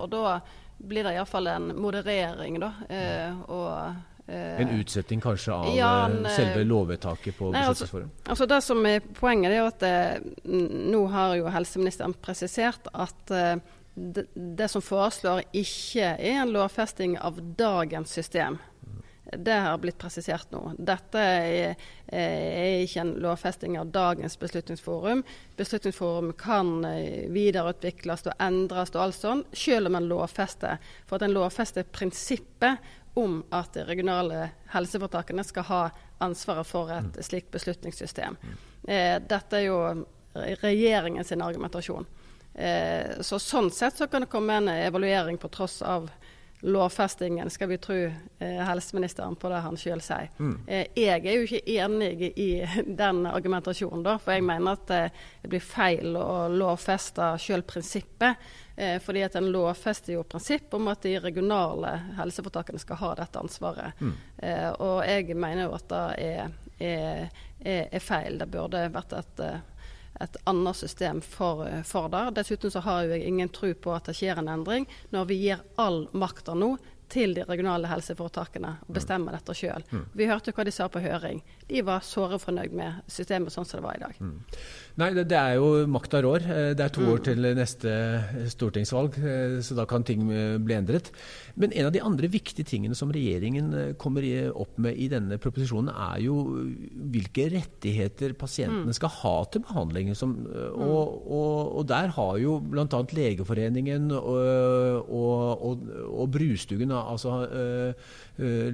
Og 0.00 0.06
da 0.08 0.38
blir 0.80 1.04
det 1.04 1.12
iallfall 1.18 1.50
en 1.52 1.66
moderering, 1.76 2.56
da. 2.62 2.70
og 3.52 4.13
en 4.32 4.70
utsetting 4.78 5.20
kanskje 5.20 5.52
av 5.52 5.66
ja, 5.76 6.06
en, 6.06 6.26
eh, 6.26 6.32
selve 6.32 6.64
lovvedtaket 6.64 7.36
på 7.36 7.50
Beslutningsforum? 7.52 8.10
Altså, 8.10 8.30
altså, 8.30 8.46
det 8.46 8.60
som 8.64 8.86
er 8.88 9.00
Poenget 9.18 9.52
er 9.52 9.66
at 9.66 9.80
det, 9.84 9.96
nå 10.44 11.06
har 11.12 11.34
jo 11.40 11.50
helseministeren 11.52 12.16
presisert 12.24 12.88
at 12.94 13.34
det, 13.94 14.26
det, 14.34 14.68
som 14.72 14.82
foreslår 14.82 15.44
ikke 15.52 16.14
er 16.16 16.40
en 16.40 16.54
lovfesting 16.54 17.18
av 17.20 17.38
dagens 17.58 18.10
system. 18.16 18.58
Det 19.32 19.52
har 19.52 19.78
blitt 19.80 19.98
presisert 19.98 20.50
nå. 20.52 20.60
Dette 20.78 21.20
er, 21.20 21.78
er, 22.12 22.82
ikke 22.84 23.00
en 23.00 23.14
lovfesting 23.24 23.78
av 23.80 23.92
dagens 23.94 24.36
Beslutningsforum. 24.38 25.22
Beslutningsforum 25.56 26.34
kan 26.38 26.74
videreutvikles 27.32 28.26
og 28.28 28.36
endres 28.44 28.92
og 28.92 29.00
alt 29.06 29.18
sånt, 29.18 29.56
selv 29.56 29.88
om 29.88 29.96
en 29.96 30.10
lovfester. 30.10 30.76
For 31.08 31.16
at 31.16 31.24
en 31.24 31.34
lovfester 31.34 31.88
prinsippet 31.88 32.84
om 33.14 33.40
at 33.54 33.72
de 33.74 33.84
regionale 33.86 34.48
helseforetakene 34.74 35.44
skal 35.46 35.68
ha 35.70 35.82
ansvaret 36.24 36.66
for 36.66 36.90
et 36.90 37.14
mm. 37.14 37.22
slikt 37.22 37.50
beslutningssystem. 37.54 38.36
Eh, 38.88 39.16
dette 39.22 39.60
er 39.60 39.68
jo 39.68 39.78
regjeringens 40.34 41.32
argumentasjon. 41.32 42.06
Eh, 42.54 43.20
så 43.20 43.38
Sånn 43.38 43.70
sett 43.74 43.98
så 43.98 44.06
kan 44.10 44.24
det 44.24 44.32
komme 44.32 44.58
en 44.58 44.68
evaluering 44.68 45.38
på 45.38 45.50
tross 45.54 45.80
av 45.82 46.10
lovfestingen, 46.64 47.50
skal 47.50 47.68
vi 47.68 47.78
tro 47.78 47.96
eh, 48.38 48.60
helseministeren 48.64 49.36
på 49.36 49.48
det 49.52 49.60
han 49.64 49.76
sjøl 49.76 50.00
sier. 50.04 50.30
Mm. 50.38 50.54
Eh, 50.66 50.86
jeg 50.96 51.20
er 51.20 51.36
jo 51.36 51.46
ikke 51.46 51.74
enig 51.76 52.30
i 52.40 52.48
den 52.86 53.26
argumentasjonen, 53.28 54.04
da, 54.06 54.16
for 54.22 54.36
jeg 54.36 54.46
mener 54.48 54.78
at 54.78 54.92
eh, 54.94 55.24
det 55.42 55.52
blir 55.52 55.64
feil 55.64 56.16
å 56.16 56.46
lovfeste 56.52 57.34
sjøl 57.42 57.66
prinsippet. 57.68 58.46
Eh, 58.76 58.96
fordi 59.02 59.22
at 59.22 59.36
En 59.36 59.50
lovfester 59.52 60.16
jo 60.16 60.24
prinsipp 60.26 60.74
om 60.74 60.88
at 60.88 61.02
de 61.02 61.18
regionale 61.20 61.92
helseforetakene 62.18 62.80
skal 62.82 62.98
ha 63.02 63.12
dette 63.20 63.38
ansvaret. 63.38 64.00
Mm. 64.00 64.14
Eh, 64.38 64.70
og 64.72 65.04
jeg 65.06 65.36
mener 65.36 65.68
jo 65.68 65.76
at 65.76 65.88
det 65.92 66.04
er, 66.24 66.56
er, 66.80 67.44
er, 67.60 68.00
feil. 68.02 68.40
Det 68.40 68.48
burde 68.50 68.88
vært 68.94 69.14
et 69.20 69.44
eh, 69.44 69.60
et 70.20 70.36
annet 70.44 70.76
system 70.76 71.20
for, 71.20 71.66
for 71.84 72.08
det. 72.08 72.24
Dessuten 72.38 72.70
så 72.70 72.82
har 72.84 73.08
jeg 73.10 73.26
ingen 73.26 73.48
tro 73.48 73.72
på 73.74 73.94
at 73.94 74.06
det 74.08 74.16
skjer 74.18 74.38
en 74.40 74.50
endring 74.52 74.86
når 75.14 75.30
vi 75.30 75.40
gir 75.42 75.64
all 75.80 76.04
makta 76.12 76.54
nå 76.54 76.74
til 77.14 77.34
de 77.36 77.44
regionale 77.46 77.90
helseforetakene 77.90 78.72
å 78.82 78.88
mm. 78.88 78.94
bestemme 78.96 79.30
mm. 79.30 79.36
dette 79.38 79.56
sjøl. 79.58 79.84
Mm. 79.90 80.06
Vi 80.18 80.30
hørte 80.30 80.54
hva 80.56 80.66
de 80.66 80.74
sa 80.74 80.88
på 80.90 81.02
høring. 81.04 81.42
De 81.68 81.82
var 81.86 82.04
såre 82.04 82.40
fornøyd 82.42 82.74
med 82.76 83.04
systemet 83.10 83.54
sånn 83.54 83.68
som 83.68 83.80
det 83.80 83.86
var 83.86 83.98
i 83.98 84.02
dag. 84.02 84.18
Mm. 84.20 84.34
Nei, 85.00 85.08
det, 85.16 85.24
det, 85.30 85.38
er 85.38 85.58
jo 85.58 85.68
makta 85.90 86.20
rår. 86.22 86.44
Eh, 86.46 86.70
det 86.78 86.84
er 86.84 86.92
to 86.94 87.02
år 87.06 87.20
mm. 87.20 87.24
til 87.26 87.48
neste 87.58 87.94
stortingsvalg, 88.52 89.18
eh, 89.18 89.56
så 89.64 89.78
da 89.78 89.86
kan 89.90 90.06
ting 90.06 90.26
eh, 90.30 90.56
bli 90.62 90.76
endret. 90.76 91.10
Men 91.58 91.74
en 91.74 91.88
av 91.88 91.94
de 91.94 92.02
andre 92.02 92.30
viktige 92.30 92.66
tingene 92.68 92.98
som 92.98 93.12
regjeringen 93.14 93.96
kommer 94.00 94.26
opp 94.50 94.78
med 94.82 94.98
i 94.98 95.08
denne 95.10 95.38
proposisjonen, 95.42 95.90
er 95.90 96.22
jo 96.24 96.36
hvilke 97.14 97.48
rettigheter 97.52 98.34
pasientene 98.38 98.90
mm. 98.90 98.98
skal 98.98 99.12
ha 99.20 99.34
til 99.50 99.64
behandling. 99.66 100.12
Som, 100.18 100.36
og, 100.46 101.22
og, 101.24 101.54
og, 101.80 101.82
der 101.90 102.10
har 102.14 102.38
jo 102.42 102.58
bl.a. 102.62 102.86
Legeforeningen 103.14 104.10
og, 104.14 105.10
og, 105.14 105.84
og 106.10 106.30
Brustugen 106.34 106.94
altså 107.10 107.34
uh, 107.46 108.10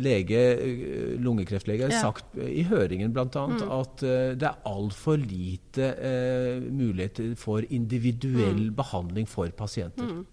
lege, 0.01 0.43
uh, 0.57 1.15
lungekreftlege, 1.23 1.89
har 1.89 1.95
ja. 1.95 2.03
sagt 2.03 2.39
i 2.41 2.65
høringen 2.69 3.13
bl.a. 3.15 3.27
Mm. 3.27 3.61
at 3.77 4.05
det 4.41 4.49
er 4.49 4.61
altfor 4.69 5.21
lite 5.21 5.91
muligheter 6.71 7.35
for 7.39 7.65
individuell 7.69 8.71
mm. 8.71 8.77
behandling 8.79 9.29
for 9.29 9.51
pasienter. 9.57 10.07
Mm. 10.07 10.27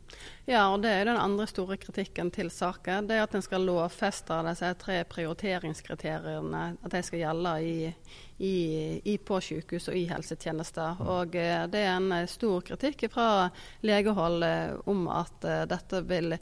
Ja, 0.47 0.69
og 0.71 0.79
det 0.85 0.93
er 0.95 1.09
den 1.09 1.19
andre 1.19 1.43
store 1.49 1.75
kritikken 1.81 2.29
til 2.31 2.47
saken. 2.53 3.09
Det 3.09 3.17
er 3.17 3.25
at 3.25 3.35
en 3.35 3.43
skal 3.43 3.65
lovfeste 3.67 4.37
disse 4.47 4.69
tre 4.79 5.01
prioriteringskriteriene. 5.11 6.63
At 6.79 6.93
de 6.93 7.01
skal 7.03 7.19
gjelde 7.25 7.55
i, 7.67 7.89
i, 8.37 9.01
i 9.03 9.17
på 9.17 9.39
sykehus 9.41 9.87
og 9.89 9.97
i 9.97 10.05
helsetjenester. 10.09 10.99
Mm. 10.99 11.07
Og 11.13 11.35
eh, 11.35 11.63
det 11.71 11.81
er 11.81 11.95
en 11.95 12.11
eh, 12.13 12.29
stor 12.29 12.61
kritikk 12.65 13.07
fra 13.13 13.47
legehold 13.85 14.45
eh, 14.45 14.75
om 14.89 15.07
at 15.09 15.47
dette 15.69 16.03
vil 16.05 16.35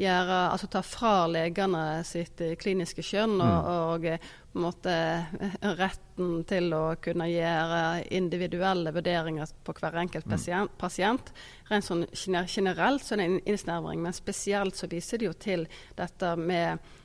gjøre, 0.00 0.36
altså 0.52 0.68
ta 0.70 0.82
fra 0.86 1.14
legene 1.26 2.04
sitt 2.06 2.38
kliniske 2.60 3.02
skjønn 3.02 3.34
og, 3.42 4.06
mm. 4.06 4.20
og 4.54 4.60
måte 4.62 4.94
retten 5.80 6.44
til 6.48 6.70
å 6.74 6.84
kunne 7.02 7.26
gjøre 7.30 7.82
individuelle 8.14 8.94
vurderinger 8.94 9.50
på 9.66 9.74
hver 9.80 9.98
enkelt 10.04 10.30
pasient. 10.30 10.72
pasient. 10.78 11.34
Rent 11.70 11.86
sånn 11.86 12.06
generelt 12.46 13.02
så 13.02 13.16
er 13.16 13.22
det 13.24 13.28
en 13.28 13.38
innsnevring, 13.42 14.02
men 14.06 14.14
spesielt 14.14 14.78
så 14.78 14.88
viser 14.90 15.18
det 15.18 15.30
jo 15.30 15.36
til 15.38 15.66
dette 15.98 16.34
med 16.38 16.78
mm, 16.78 16.99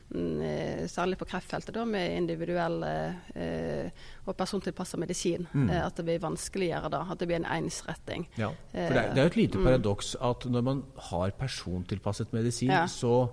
Særlig 0.87 1.17
på 1.17 1.25
kreftfeltet, 1.27 1.73
da, 1.75 1.81
med 1.89 2.13
individuell 2.15 2.83
eh, 2.85 4.03
og 4.25 4.35
persontilpassa 4.37 4.99
medisin. 5.01 5.47
Mm. 5.51 5.65
Eh, 5.69 5.81
at 5.81 5.97
det 5.97 6.05
blir 6.07 6.21
vanskeligere 6.23 6.91
da. 6.93 7.01
At 7.11 7.19
det 7.19 7.27
blir 7.31 7.41
en 7.41 7.49
ensretting. 7.57 8.27
Ja, 8.37 8.51
for 8.71 8.95
det 8.95 9.01
er, 9.01 9.11
er 9.15 9.25
jo 9.25 9.33
et 9.33 9.39
lite 9.41 9.57
eh, 9.57 9.63
mm. 9.63 9.67
paradoks 9.71 10.13
at 10.21 10.45
når 10.51 10.65
man 10.69 10.83
har 11.09 11.35
persontilpasset 11.39 12.33
medisin, 12.37 12.71
ja. 12.71 12.85
så 12.87 13.27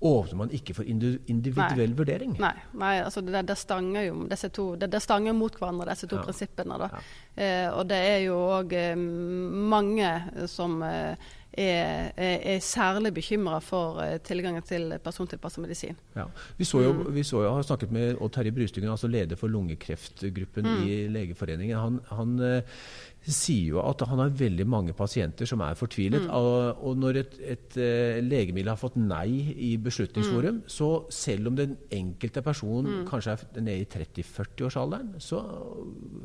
åpner 0.00 0.36
man 0.36 0.50
ikke 0.52 0.74
for 0.76 0.88
individuell 0.88 1.90
nei. 1.90 1.96
vurdering. 1.96 2.34
Nei, 2.42 2.54
nei 2.76 2.94
altså 3.00 3.22
det, 3.24 3.44
det, 3.48 3.56
stanger 3.56 4.08
jo 4.08 4.26
to, 4.52 4.66
det, 4.80 4.90
det 4.92 5.00
stanger 5.02 5.36
mot 5.36 5.54
hverandre, 5.56 5.88
disse 5.92 6.08
to 6.10 6.18
ja. 6.18 6.26
prinsippene. 6.26 6.80
Ja. 6.82 7.04
Eh, 7.34 7.68
og 7.72 7.86
det 7.88 8.00
er 8.10 8.18
jo 8.26 8.36
òg 8.58 8.74
eh, 8.76 8.98
mange 8.98 10.10
som 10.50 10.82
eh, 10.84 11.32
er, 11.54 12.10
er, 12.16 12.58
særlig 12.62 13.12
bekymra 13.14 13.60
for 13.62 14.00
uh, 14.02 14.16
tilgangen 14.26 14.62
til 14.66 14.96
persontilpassa 15.04 15.62
medisin. 15.62 15.96
Ja. 16.16 16.26
Vi 16.58 16.66
så 16.66 16.82
jo, 16.82 16.92
mm. 16.92 17.14
vi 17.14 17.22
så 17.22 17.44
jo, 17.44 17.52
har 17.54 17.62
snakket 17.62 17.92
med 17.94 18.16
Odd 18.18 18.34
Terje 18.34 18.52
Brustyngen, 18.52 18.90
altså 18.90 19.08
leder 19.08 19.38
for 19.38 19.48
lungekreftgruppen 19.48 20.66
mm. 20.66 20.82
i 20.82 20.96
Legeforeningen. 21.14 21.78
Han, 21.78 22.00
han 22.10 22.38
uh, 22.40 22.80
sier 23.24 23.74
jo 23.74 23.80
at 23.80 24.02
han 24.08 24.20
har 24.20 24.32
veldig 24.36 24.66
mange 24.68 24.94
pasienter 24.96 25.48
som 25.48 25.62
er 25.64 25.78
fortvilet. 25.78 26.26
Mm. 26.26 26.32
Og, 26.36 26.82
og, 26.84 26.98
når 27.00 27.20
et, 27.22 27.36
et 27.54 27.78
uh, 27.78 28.20
legemiddel 28.24 28.72
har 28.72 28.80
fått 28.80 28.98
nei 29.00 29.54
i 29.54 29.74
Beslutningsforum, 29.80 30.60
mm. 30.62 30.70
så 30.70 30.90
selv 31.14 31.52
om 31.52 31.58
den 31.58 31.76
enkelte 31.94 32.42
person 32.44 32.90
mm. 32.90 33.04
kanskje 33.08 33.36
er 33.36 33.64
nede 33.64 33.84
i 33.84 33.88
30-40-årsalderen, 33.94 35.14
så 35.22 35.42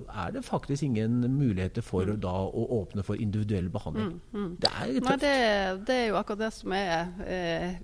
er 0.10 0.36
det 0.36 0.46
faktisk 0.48 0.84
ingen 0.90 1.22
muligheter 1.38 1.86
for 1.86 2.10
mm. 2.10 2.20
da 2.24 2.36
å 2.48 2.66
åpne 2.82 3.06
for 3.08 3.20
individuell 3.20 3.72
behandling. 3.74 4.18
Mm, 4.32 4.40
mm. 4.40 4.52
Det 4.60 4.74
er 4.74 4.94
tøft. 5.00 5.10
Nei, 5.10 5.18
det, 5.24 5.36
det, 5.88 6.02
er 6.04 6.12
jo 6.12 6.20
akkurat 6.20 6.44
det 6.48 6.54
som 6.56 6.76
er 6.76 7.08
eh, 7.26 7.60
Eh, 7.60 7.76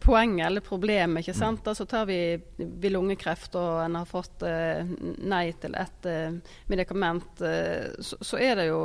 poenget 0.00 0.46
eller 0.46 0.60
problemet. 0.60 1.20
ikke 1.20 1.38
sant? 1.38 1.66
Altså 1.68 1.86
Tar 1.86 2.06
vi, 2.06 2.40
vi 2.56 2.90
lungekreft 2.90 3.54
og 3.56 3.82
en 3.84 3.96
har 3.96 4.08
fått 4.08 4.42
eh, 4.46 4.84
nei 5.18 5.52
til 5.60 5.74
et 5.80 6.08
eh, 6.08 6.36
medikament, 6.66 7.40
eh, 7.40 7.90
så, 7.98 8.18
så, 8.20 8.38
er 8.38 8.56
det 8.60 8.66
jo 8.68 8.80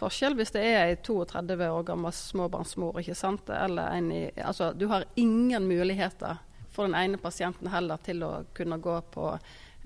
forskjell 0.00 0.34
hvis 0.38 0.54
det 0.56 0.64
er 0.66 0.78
ei 0.86 0.96
32 0.96 1.68
år 1.70 1.86
gammel 1.86 2.12
småbarnsmor. 2.12 2.98
ikke 3.00 3.18
sant? 3.18 3.50
Eller 3.50 3.98
en 3.98 4.12
i, 4.12 4.24
altså 4.42 4.72
Du 4.72 4.88
har 4.90 5.06
ingen 5.14 5.68
muligheter 5.68 6.42
for 6.72 6.88
den 6.88 6.96
ene 6.96 7.20
pasienten 7.20 7.68
heller 7.68 8.00
til 8.02 8.24
å 8.24 8.32
kunne 8.56 8.80
gå 8.82 8.96
på 9.12 9.36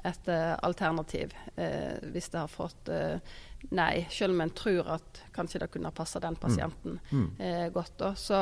et 0.07 0.31
uh, 0.33 0.55
alternativ 0.67 1.35
uh, 1.59 1.99
hvis 2.15 2.31
det 2.33 2.41
har 2.41 2.53
fått 2.53 2.91
uh, 2.93 3.19
nei, 3.75 4.07
selv 4.11 4.35
om 4.35 4.41
en 4.45 4.53
tror 4.55 4.89
at 4.97 5.23
kanskje 5.35 5.61
det 5.63 5.71
kunne 5.75 5.93
passa 5.95 6.21
den 6.23 6.37
pasienten 6.41 7.01
mm. 7.11 7.19
Mm. 7.19 7.29
Eh, 7.39 7.67
godt. 7.75 8.03
Så, 8.17 8.41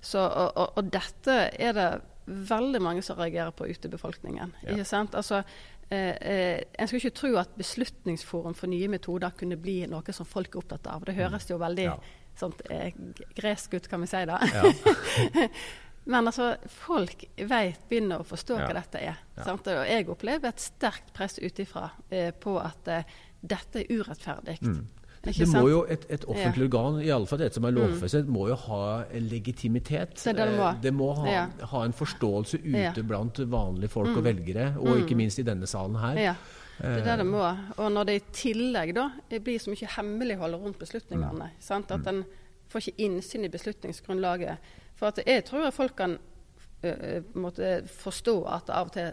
så, 0.00 0.20
og, 0.26 0.52
og, 0.56 0.76
og, 0.76 0.92
dette 0.92 1.38
er 1.58 1.74
det 1.76 1.88
veldig 2.26 2.82
mange 2.84 3.02
som 3.02 3.18
reagerer 3.18 3.54
på 3.56 3.68
ute 3.68 3.88
i 3.88 3.92
befolkningen. 3.92 4.54
Ja. 4.62 4.74
Ikke 4.74 4.88
sant? 4.88 5.16
Altså, 5.16 5.42
eh, 5.88 6.14
eh, 6.20 6.62
en 6.78 6.88
skulle 6.88 7.02
ikke 7.06 7.20
tro 7.22 7.34
at 7.40 7.56
Beslutningsforum 7.56 8.56
for 8.58 8.70
nye 8.70 8.90
metoder 8.92 9.32
kunne 9.38 9.56
bli 9.60 9.80
noe 9.88 10.16
som 10.16 10.28
folk 10.28 10.54
er 10.54 10.62
opptatt 10.62 10.88
av. 10.92 11.06
Det 11.06 11.16
mm. 11.16 11.20
høres 11.22 11.50
jo 11.50 11.60
veldig 11.60 11.88
ja. 11.88 11.98
sånt, 12.38 12.64
eh, 12.70 12.92
gresk 13.38 13.78
ut, 13.78 13.88
kan 13.88 14.04
vi 14.04 14.10
si 14.10 14.24
det. 14.28 14.40
Ja. 14.54 15.48
Men 16.08 16.30
altså, 16.30 16.54
folk 16.72 17.24
vet, 17.36 17.82
begynner 17.88 18.22
å 18.22 18.26
forstå 18.26 18.56
hva 18.62 18.70
dette 18.78 19.00
er. 19.04 19.18
Og 19.44 19.66
jeg 19.68 20.06
opplever 20.08 20.48
et 20.48 20.62
sterkt 20.62 21.12
press 21.16 21.36
utifra 21.42 21.90
eh, 22.08 22.30
på 22.32 22.54
at 22.62 22.88
eh, 22.88 23.18
dette 23.40 23.82
er 23.82 23.92
urettferdig. 23.92 24.56
Mm. 24.64 24.86
Det 25.28 25.48
må 25.50 25.64
jo 25.68 25.80
Et, 25.90 26.04
et 26.14 26.24
offentlig 26.30 26.64
ja. 26.64 26.68
organ, 26.68 27.00
iallfall 27.02 27.40
det 27.42 27.50
som 27.52 27.66
er 27.66 27.74
mm. 27.74 27.80
lovfestet, 27.82 28.28
mm. 28.28 28.32
må 28.32 28.46
jo 28.48 28.56
ha 28.68 28.80
legitimitet. 29.20 30.16
Det, 30.22 30.34
det, 30.38 30.48
må. 30.54 30.70
Eh, 30.70 30.80
det 30.86 30.94
må 30.94 31.10
ha, 31.18 31.26
ja. 31.28 31.44
ha, 31.74 31.84
en 31.84 31.96
forståelse 31.96 32.62
ute 32.64 32.86
ja. 32.86 32.94
blant 33.02 33.42
vanlige 33.44 33.92
folk 33.92 34.12
mm. 34.14 34.16
og 34.20 34.26
velgere, 34.30 34.70
og 34.78 34.90
mm. 34.94 35.04
ikke 35.04 35.18
minst 35.18 35.42
i 35.42 35.46
denne 35.46 35.68
salen 35.68 36.00
her. 36.00 36.22
Ja. 36.30 36.34
Det 36.78 37.00
er 37.00 37.06
det 37.08 37.16
det 37.20 37.26
må. 37.26 37.42
Og 37.82 37.88
når 37.90 38.06
det 38.06 38.14
i 38.14 38.26
tillegg 38.32 38.92
da, 38.94 39.08
det 39.28 39.42
blir 39.44 39.58
så 39.58 39.72
mye 39.74 39.94
hemmelighold 39.96 40.60
rundt 40.62 40.78
beslutningene, 40.78 41.50
mm. 41.50 41.62
sant? 41.68 41.90
at 41.90 42.06
en 42.06 42.22
får 42.70 42.84
ikke 42.84 43.08
innsyn 43.08 43.48
i 43.48 43.50
beslutningsgrunnlaget. 43.50 44.76
For 44.98 45.22
jeg 45.24 45.46
tror 45.46 45.68
at 45.68 45.76
folk 45.76 45.94
kan 45.98 46.18
uh, 46.18 47.18
måtte 47.38 47.78
forstå 47.86 48.36
at 48.50 48.72
av 48.74 48.90
og 48.90 48.96
til 48.96 49.12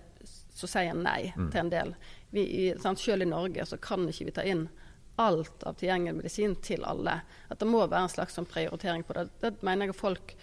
så 0.56 0.70
sier 0.72 0.94
en 0.94 1.04
nei 1.04 1.34
mm. 1.36 1.50
til 1.52 1.62
en 1.62 1.72
del 1.72 1.94
vi, 2.36 2.74
sant, 2.82 3.00
Selv 3.00 3.26
i 3.26 3.30
Norge 3.30 3.66
så 3.68 3.78
kan 3.82 4.08
ikke 4.10 4.30
vi 4.30 4.36
ta 4.36 4.44
inn 4.48 4.66
alt 5.22 5.64
av 5.64 5.78
tilgjengelig 5.80 6.18
medisin 6.18 6.58
til 6.60 6.84
alle. 6.84 7.22
At 7.48 7.62
det 7.62 7.68
må 7.70 7.86
være 7.86 8.04
en 8.04 8.12
slags 8.12 8.36
sånn 8.36 8.48
prioritering 8.50 9.06
på 9.08 9.16
det. 9.16 9.30
Det 9.40 9.54
mener 9.64 9.88
jeg 9.88 9.96
folk 9.96 10.34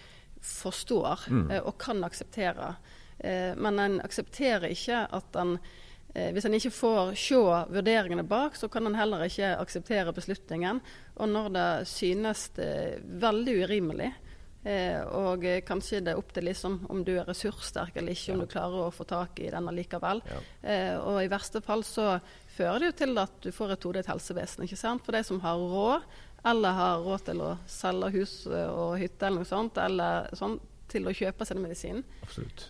forstår 0.41 1.27
mm. 1.29 1.43
eh, 1.51 1.61
og 1.61 1.77
kan 1.81 2.01
akseptere. 2.05 2.71
Eh, 3.19 3.53
men 3.53 3.77
en 3.81 3.99
aksepterer 4.01 4.73
ikke 4.73 5.03
at 5.13 5.37
en 5.37 5.59
eh, 5.59 6.31
hvis 6.33 6.49
en 6.49 6.57
ikke 6.57 6.73
får 6.73 7.13
se 7.21 7.43
vurderingene 7.77 8.25
bak, 8.25 8.57
så 8.57 8.69
kan 8.73 8.89
en 8.89 8.97
heller 8.97 9.27
ikke 9.27 9.53
akseptere 9.61 10.15
beslutningen. 10.17 10.81
Og 11.21 11.29
når 11.29 11.53
det 11.53 11.69
synes 11.93 12.47
eh, 12.57 12.97
veldig 13.21 13.59
urimelig, 13.67 14.09
Eh, 14.09 14.22
og 14.63 15.43
kanskje 15.67 15.99
det 16.03 16.13
er 16.13 16.19
opp 16.19 16.31
til 16.35 16.47
liksom, 16.47 16.77
om 16.91 17.01
du 17.03 17.13
er 17.17 17.27
ressurssterk 17.27 17.97
eller 17.99 18.15
ikke, 18.15 18.33
om 18.33 18.43
du 18.43 18.51
klarer 18.51 18.85
å 18.85 18.93
få 18.95 19.05
tak 19.07 19.41
i 19.43 19.49
den 19.51 19.67
likevel. 19.75 20.23
Ja. 20.29 20.41
Eh, 20.61 20.95
og 20.99 21.19
i 21.23 21.31
verste 21.31 21.61
fall 21.63 21.83
så 21.87 22.17
fører 22.55 22.79
det 22.79 22.91
jo 22.91 22.99
til 23.03 23.23
at 23.23 23.39
du 23.43 23.51
får 23.51 23.75
et 23.75 23.83
todelt 23.83 24.11
helsevesen. 24.11 24.63
ikke 24.63 24.79
sant? 24.79 25.03
For 25.03 25.15
de 25.15 25.23
som 25.27 25.41
har 25.43 25.59
råd, 25.59 26.07
eller 26.47 26.77
har 26.79 27.03
råd 27.03 27.25
til 27.29 27.41
å 27.43 27.53
selge 27.71 28.11
hus 28.17 28.35
og 28.51 28.97
hytte 28.99 29.27
eller 29.27 29.43
noe 29.43 29.51
sånt, 29.51 29.79
eller 29.79 30.31
sånn, 30.35 30.59
til 30.93 31.07
å 31.07 31.13
kjøpe 31.15 31.45
seg 31.47 31.61
medisin. 31.61 32.03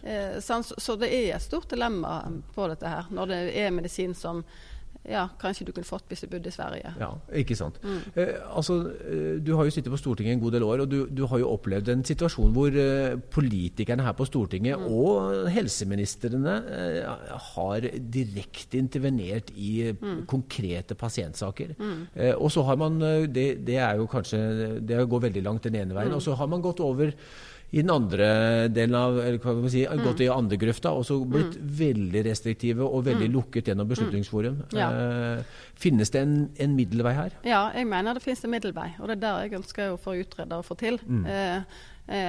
Eh, 0.07 0.37
så, 0.41 0.61
så 0.63 0.95
det 0.99 1.09
er 1.11 1.33
et 1.35 1.43
stort 1.43 1.69
dilemma 1.73 2.21
på 2.55 2.67
dette 2.71 2.89
her, 2.89 3.09
når 3.13 3.33
det 3.33 3.41
er 3.59 3.73
medisin 3.75 4.15
som 4.17 4.43
ja, 5.09 5.25
kanskje 5.39 5.65
du 5.67 5.73
kunne 5.75 5.87
fått 5.87 6.07
hvis 6.07 6.23
du 6.23 6.29
bodde 6.31 6.47
i 6.47 6.55
Sverige. 6.55 6.93
Ja, 6.99 7.09
ikke 7.35 7.57
sant. 7.59 7.79
Mm. 7.83 7.99
Eh, 8.15 8.35
altså, 8.55 8.77
eh, 9.03 9.35
du 9.43 9.53
har 9.57 9.67
jo 9.67 9.73
sittet 9.75 9.91
på 9.91 9.99
Stortinget 9.99 10.37
en 10.37 10.43
god 10.43 10.55
del 10.55 10.63
år, 10.63 10.85
og 10.85 10.91
du, 10.91 10.97
du 11.11 11.25
har 11.27 11.41
jo 11.41 11.49
opplevd 11.51 11.91
en 11.91 12.05
situasjon 12.07 12.53
hvor 12.55 12.77
eh, 12.79 13.17
politikerne 13.35 14.05
her 14.05 14.15
på 14.15 14.27
Stortinget 14.29 14.79
mm. 14.79 14.87
og 14.95 15.49
helseministrene 15.51 16.55
eh, 16.79 17.27
har 17.49 17.89
direkte 18.15 18.79
intervenert 18.79 19.51
i 19.55 19.91
mm. 19.91 20.23
konkrete 20.29 20.95
pasientsaker. 20.99 21.75
Mm. 21.79 22.05
Eh, 22.15 22.35
og 22.37 22.53
så 22.55 22.63
har 22.69 22.79
man 22.79 23.01
eh, 23.03 23.27
det, 23.27 23.47
det, 23.67 23.79
er 23.83 23.99
jo 23.99 24.07
kanskje 24.07 24.39
Det 24.79 25.03
går 25.09 25.27
veldig 25.27 25.43
langt 25.43 25.67
den 25.67 25.81
ene 25.81 25.95
veien. 25.97 26.13
Mm. 26.13 26.19
Og 26.21 26.23
så 26.23 26.37
har 26.39 26.47
man 26.47 26.63
gått 26.63 26.79
over 26.83 27.11
i 27.73 27.81
den 27.81 27.89
andre 27.89 28.27
delen 28.69 28.93
av 28.93 29.15
eller 29.17 29.39
hva 29.41 29.55
man 29.57 29.71
si, 29.73 29.81
mm. 29.89 30.01
gått 30.05 30.19
i 30.21 30.29
andre 30.29 30.59
grøfta 30.61 30.91
og 30.93 31.07
så 31.07 31.15
blitt 31.25 31.55
mm. 31.57 31.71
veldig 31.79 32.21
restriktive 32.27 32.85
og 32.85 33.07
veldig 33.07 33.31
mm. 33.31 33.33
lukket 33.33 33.71
gjennom 33.71 33.87
mm. 33.87 33.93
Beslutningsforum. 33.95 34.59
Ja. 34.77 34.91
Eh, 34.93 35.63
finnes 35.81 36.13
det 36.13 36.21
en, 36.21 36.35
en, 36.61 36.75
middelvei 36.77 37.15
her? 37.17 37.33
Ja, 37.49 37.63
jeg 37.73 37.89
mener 37.89 38.13
det 38.13 38.21
finnes 38.21 38.45
en 38.45 38.53
middelvei. 38.53 38.91
Og 38.99 39.09
det 39.09 39.17
er 39.17 39.23
der 39.23 39.47
jeg 39.47 39.57
ønsker 39.57 39.95
å 39.95 39.97
få 40.01 40.13
utrede 40.21 40.61
og 40.61 40.67
få 40.67 40.77
til. 40.77 40.99
Mm. 41.01 41.25
Eh, 41.25 41.81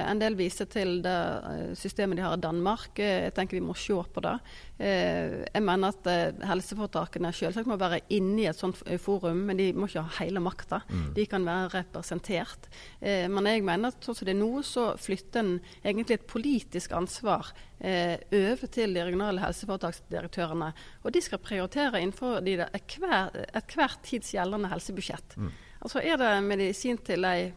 en 0.07 0.19
del 0.21 0.37
viser 0.39 0.69
til 0.71 1.01
det 1.03 1.13
eh, 1.49 1.71
systemet 1.75 2.15
de 2.15 2.23
har 2.23 2.37
i 2.37 2.43
Danmark. 2.43 2.93
Eh, 2.95 3.25
jeg 3.25 3.33
tenker 3.35 3.57
vi 3.57 3.65
må 3.65 3.75
se 3.75 3.95
på 3.95 4.23
det. 4.23 4.37
jeg 4.77 5.63
mener 5.63 5.93
at 5.93 6.07
helseforetakene 6.43 7.29
selvsagt 7.31 7.67
må 7.67 7.77
være 7.79 8.01
inne 8.11 8.41
i 8.43 8.47
et 8.49 8.59
sånt 8.59 8.81
forum, 8.99 9.45
men 9.47 9.55
de 9.59 9.69
må 9.71 9.87
ikke 9.87 10.03
ha 10.03 10.17
hele 10.23 10.41
makta. 10.43 10.81
Mm. 10.89 11.05
De 11.15 11.25
kan 11.31 11.45
være 11.47 11.69
representert. 11.77 12.67
men 13.01 13.47
jeg 13.47 13.63
mener 13.63 13.93
at 13.93 14.03
sånn 14.03 14.17
som 14.17 14.27
det 14.27 14.33
er 14.33 14.41
nå, 14.41 14.49
så 14.67 14.97
flytter 14.99 15.39
en 15.39 15.53
egentlig 15.79 16.17
et 16.17 16.27
politisk 16.27 16.91
ansvar 16.91 17.53
over 17.79 18.67
til 18.67 18.95
de 18.95 19.05
regionale 19.07 19.45
helseforetaksdirektørene. 19.45 20.73
Og 21.03 21.15
de 21.15 21.23
skal 21.23 21.39
prioritere 21.39 22.01
innenfor 22.03 22.43
de 22.43 22.57
der 22.59 22.75
et 22.75 23.77
hvert 23.79 24.03
tids 24.03 24.35
gjeldende 24.35 24.71
helsebudsjett. 24.75 25.39
Mm. 25.39 25.53
Altså 25.85 26.01
Er 26.03 26.17
det 26.17 26.43
medisin 26.43 26.97
til 26.97 27.23
ei 27.29 27.53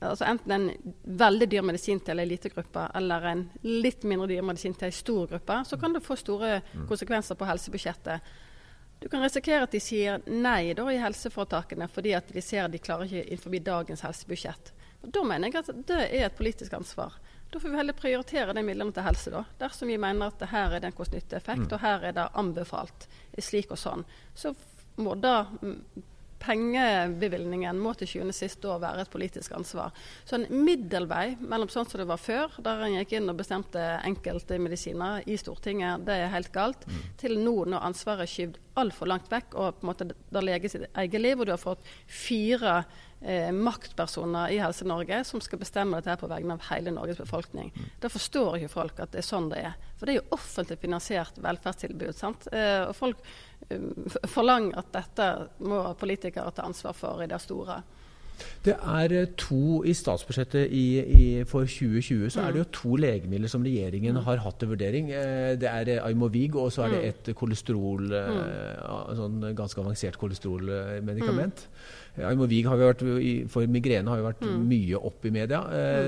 altså 0.00 0.24
enten 0.28 0.52
en 0.52 0.94
veldig 1.04 1.48
dyr 1.50 1.62
medisin 1.62 2.00
til 2.04 2.18
en 2.18 2.28
liten 2.28 2.52
gruppe, 2.54 2.86
eller 2.94 3.28
en 3.30 3.44
litt 3.62 4.04
mindre 4.08 4.28
dyr 4.32 4.42
medisin 4.46 4.74
til 4.78 4.90
en 4.90 4.96
stor 4.96 5.28
gruppe, 5.30 5.60
så 5.68 5.78
kan 5.80 5.94
det 5.94 6.04
få 6.04 6.16
store 6.18 6.58
mm. 6.60 6.88
konsekvenser 6.88 7.38
på 7.38 7.48
helsebudsjettet. 7.48 8.34
Du 9.00 9.08
kan 9.08 9.22
risikere 9.22 9.66
at 9.66 9.74
de 9.74 9.80
sier 9.82 10.22
nei 10.30 10.72
da, 10.76 10.86
i 10.88 11.00
helseforetakene 11.02 11.88
fordi 11.92 12.14
at 12.16 12.30
de 12.32 12.42
ser 12.42 12.64
at 12.64 12.72
de 12.72 12.80
klarer 12.80 13.10
ikke 13.10 13.24
innenfor 13.26 13.58
dagens 13.66 14.04
helsebudsjett. 14.06 14.72
Da 15.04 15.22
mener 15.26 15.50
jeg 15.50 15.60
at 15.60 15.86
det 15.88 16.02
er 16.06 16.26
et 16.28 16.36
politisk 16.38 16.72
ansvar. 16.72 17.18
Da 17.52 17.60
får 17.60 17.68
vi 17.68 17.76
heller 17.76 17.96
prioritere 17.98 18.54
de 18.56 18.62
midlene 18.64 18.94
til 18.94 19.04
helse, 19.04 19.30
da. 19.30 19.44
Dersom 19.60 19.90
vi 19.92 19.98
mener 20.00 20.32
at 20.32 20.46
her 20.50 20.72
er 20.72 20.80
det 20.80 20.88
en 20.90 20.96
kost-nytte-effekt, 20.96 21.66
mm. 21.68 21.74
og 21.76 21.82
her 21.84 22.08
er 22.08 22.16
det 22.16 22.24
anbefalt 22.40 23.06
slik 23.38 23.74
og 23.74 23.78
sånn, 23.78 24.06
så 24.34 24.54
må 24.96 25.14
da 25.18 25.36
pengebevilgningen 26.42 27.78
må 27.80 27.94
til 27.98 28.10
sjuende 28.10 28.34
sist 28.36 28.64
år 28.68 28.80
være 28.82 29.04
et 29.04 29.12
politisk 29.12 29.54
ansvar. 29.56 29.94
Så 30.26 30.38
en 30.38 30.46
middelvei 30.64 31.36
mellom 31.40 31.70
sånn 31.72 31.88
som 31.88 32.00
det 32.00 32.08
var 32.10 32.20
før, 32.20 32.58
der 32.64 32.84
en 32.84 32.98
gikk 32.98 33.16
inn 33.18 33.30
og 33.32 33.38
bestemte 33.38 33.82
enkelte 34.04 34.58
medisiner 34.62 35.24
i 35.30 35.38
Stortinget, 35.40 36.04
det 36.08 36.18
er 36.20 36.34
helt 36.34 36.52
galt, 36.54 36.86
mm. 36.88 37.00
til 37.20 37.38
nå 37.40 37.56
når 37.70 37.88
ansvaret 37.90 38.26
er 38.26 38.34
skyvd 38.34 38.60
altfor 38.80 39.10
langt 39.10 39.30
vekk, 39.30 39.54
og 39.54 39.78
på 39.78 39.84
en 39.86 39.92
måte 39.92 40.10
der 40.10 40.44
leges 40.44 40.74
sitt 40.74 40.88
eget 40.90 41.20
liv, 41.20 41.38
og 41.38 41.48
du 41.48 41.54
har 41.54 41.62
fått 41.62 41.84
fire 42.10 42.82
eh, 43.20 43.50
maktpersoner 43.54 44.52
i 44.54 44.60
Helse-Norge 44.62 45.22
som 45.28 45.42
skal 45.44 45.60
bestemme 45.62 45.98
dette 45.98 46.12
her 46.12 46.20
på 46.20 46.30
vegne 46.30 46.56
av 46.56 46.68
hele 46.70 46.94
Norges 46.94 47.20
befolkning. 47.20 47.72
Mm. 47.74 47.88
Da 48.02 48.10
forstår 48.12 48.58
ikke 48.58 48.74
folk 48.74 49.02
at 49.04 49.14
det 49.14 49.22
er 49.22 49.28
sånn 49.28 49.50
det 49.52 49.64
er. 49.70 49.74
For 49.98 50.06
det 50.06 50.14
er 50.14 50.20
jo 50.22 50.38
offentlig 50.38 50.78
finansiert 50.82 51.40
velferdstilbud. 51.42 52.14
sant? 52.18 52.48
Eh, 52.52 52.84
og 52.88 52.94
folk 52.98 53.24
eh, 53.68 54.16
forlanger 54.30 54.80
at 54.82 54.94
dette 54.94 55.28
må 55.64 55.84
politikere 56.00 56.54
ta 56.54 56.66
ansvar 56.68 56.96
for 56.98 57.24
i 57.24 57.30
det 57.30 57.42
store. 57.42 57.82
Det 58.64 58.74
er 58.74 59.12
eh, 59.12 59.26
to 59.38 59.82
I 59.86 59.92
statsbudsjettet 59.94 60.72
i, 60.72 60.84
i, 60.98 61.26
for 61.48 61.68
2020 61.68 62.30
så 62.32 62.40
mm. 62.40 62.46
er 62.46 62.54
det 62.54 62.62
jo 62.62 62.68
to 62.78 62.96
legemidler 63.00 63.52
som 63.52 63.64
regjeringen 63.66 64.16
mm. 64.16 64.22
har 64.26 64.42
hatt 64.44 64.58
til 64.60 64.72
vurdering. 64.72 65.10
Eh, 65.12 65.52
det 65.60 65.68
er 65.70 65.90
Aymovig, 66.06 66.48
Aimovig 66.48 66.56
og 66.56 66.72
så 66.72 66.86
er 66.86 66.94
det 66.94 67.02
mm. 67.02 67.10
et 67.10 67.36
kolesterol, 67.36 68.08
mm. 68.08 69.18
sånn 69.20 69.50
ganske 69.56 69.84
avansert 69.84 70.18
kolesterolmedikament. 70.20 71.66
Mm. 71.68 72.00
Aimovig 72.14 72.62
Wiig 72.68 73.48
for 73.50 73.66
migrene 73.66 74.12
har 74.12 74.20
jo 74.20 74.26
vært 74.28 74.44
mm. 74.46 74.60
mye 74.70 75.00
opp 75.10 75.26
i 75.26 75.32
media. 75.34 75.60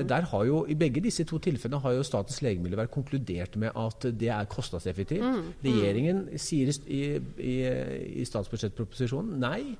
Der 0.07 0.29
har 0.31 0.45
jo, 0.47 0.61
I 0.69 0.77
begge 0.79 1.03
disse 1.03 1.25
to 1.27 1.39
tilfellene 1.43 1.81
har 1.83 1.97
jo 1.97 2.05
Statens 2.07 2.39
legemiddelverk 2.45 2.93
konkludert 2.93 3.57
med 3.59 3.75
at 3.75 4.07
det 4.15 4.31
er 4.31 4.47
kostnadseffektivt. 4.51 5.43
Regjeringen 5.65 6.25
sier 6.39 6.71
i, 6.87 7.03
i, 7.43 7.55
i 8.23 8.27
statsbudsjettproposisjonen 8.27 9.39
nei. 9.43 9.75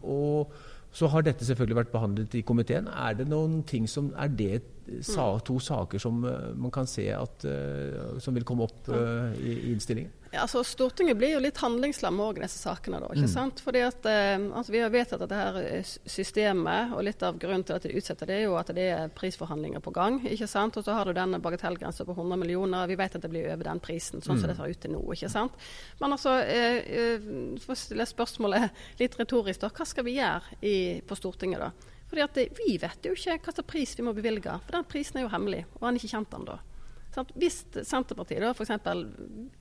og 0.00 0.54
så 0.90 1.06
har 1.12 1.22
dette 1.22 1.46
selvfølgelig 1.46 1.76
vært 1.84 1.92
behandlet 1.92 2.34
i 2.34 2.42
komiteen. 2.46 2.88
Er 2.90 3.14
det 3.20 3.28
noen 3.30 3.60
ting 3.68 3.86
som 3.88 4.10
Er 4.18 4.32
det 4.32 4.62
to 5.44 5.58
saker 5.60 5.98
som 5.98 6.24
uh, 6.24 6.54
man 6.54 6.70
kan 6.70 6.86
se 6.86 7.06
at, 7.12 7.44
uh, 7.44 8.18
som 8.18 8.34
vil 8.34 8.44
komme 8.44 8.66
opp 8.66 8.88
uh, 8.88 9.30
i, 9.38 9.52
i, 9.52 9.72
innstillingen? 9.72 10.12
Ja, 10.30 10.44
altså 10.44 10.62
Stortinget 10.62 11.16
blir 11.18 11.32
jo 11.32 11.40
litt 11.42 11.58
handlingslam 11.58 12.20
òg 12.22 12.38
i 12.38 12.44
disse 12.44 12.60
sakene. 12.62 13.00
da, 13.02 13.08
ikke 13.10 13.26
mm. 13.26 13.32
sant? 13.32 13.62
Fordi 13.66 13.80
at 13.82 14.04
altså, 14.06 14.70
Vi 14.70 14.78
har 14.78 14.92
vedtatt 14.94 15.24
dette 15.24 15.34
her 15.40 15.88
systemet, 16.06 16.92
og 16.94 17.02
litt 17.02 17.24
av 17.26 17.40
grunnen 17.42 17.64
til 17.66 17.74
at 17.74 17.82
de 17.82 17.96
utsetter 17.98 18.30
det, 18.30 18.36
er 18.36 18.46
jo 18.46 18.54
at 18.60 18.70
det 18.76 18.86
er 18.94 19.10
prisforhandlinger 19.10 19.82
på 19.82 19.90
gang. 19.90 20.20
ikke 20.22 20.46
sant? 20.46 20.78
Og 20.78 20.86
så 20.86 20.94
har 20.94 21.10
du 21.10 21.16
denne 21.18 21.42
bagatellgrensa 21.42 22.06
på 22.06 22.14
100 22.14 22.38
millioner. 22.38 22.86
Vi 22.86 22.98
vet 23.00 23.18
at 23.18 23.26
det 23.26 23.32
blir 23.32 23.50
over 23.50 23.66
den 23.72 23.82
prisen, 23.82 24.22
sånn 24.22 24.38
mm. 24.38 24.44
som 24.44 24.52
det 24.52 24.58
ser 24.60 24.70
ut 24.70 24.82
til 24.86 24.94
nå. 24.94 25.02
ikke 25.18 25.32
sant? 25.34 25.58
Men 25.98 26.14
altså, 26.14 26.36
for 27.66 27.74
å 27.74 27.80
stille 27.82 28.06
spørsmålet 28.06 28.70
litt 29.02 29.18
retorisk, 29.18 29.64
da, 29.64 29.74
hva 29.74 29.88
skal 29.96 30.06
vi 30.06 30.20
gjøre 30.20 30.60
i, 30.62 30.76
på 31.02 31.18
Stortinget 31.18 31.66
da? 31.66 31.72
Fordi 32.10 32.26
at 32.26 32.40
Vi 32.58 32.74
vet 32.82 33.06
jo 33.06 33.14
ikke 33.14 33.38
hva 33.38 33.54
slags 33.54 33.70
pris 33.70 33.94
vi 33.96 34.04
må 34.06 34.14
bevilge, 34.16 34.56
for 34.66 34.76
den 34.76 34.88
prisen 34.90 35.20
er 35.20 35.28
jo 35.28 35.32
hemmelig. 35.32 35.64
Og 35.78 35.86
han 35.86 35.94
er 35.94 36.02
ikke 36.02 36.16
kjent 36.16 36.36
ennå. 36.40 36.58
Hvis 37.10 37.64
Senterpartiet 37.88 38.38
da 38.42 38.52
f.eks. 38.54 38.70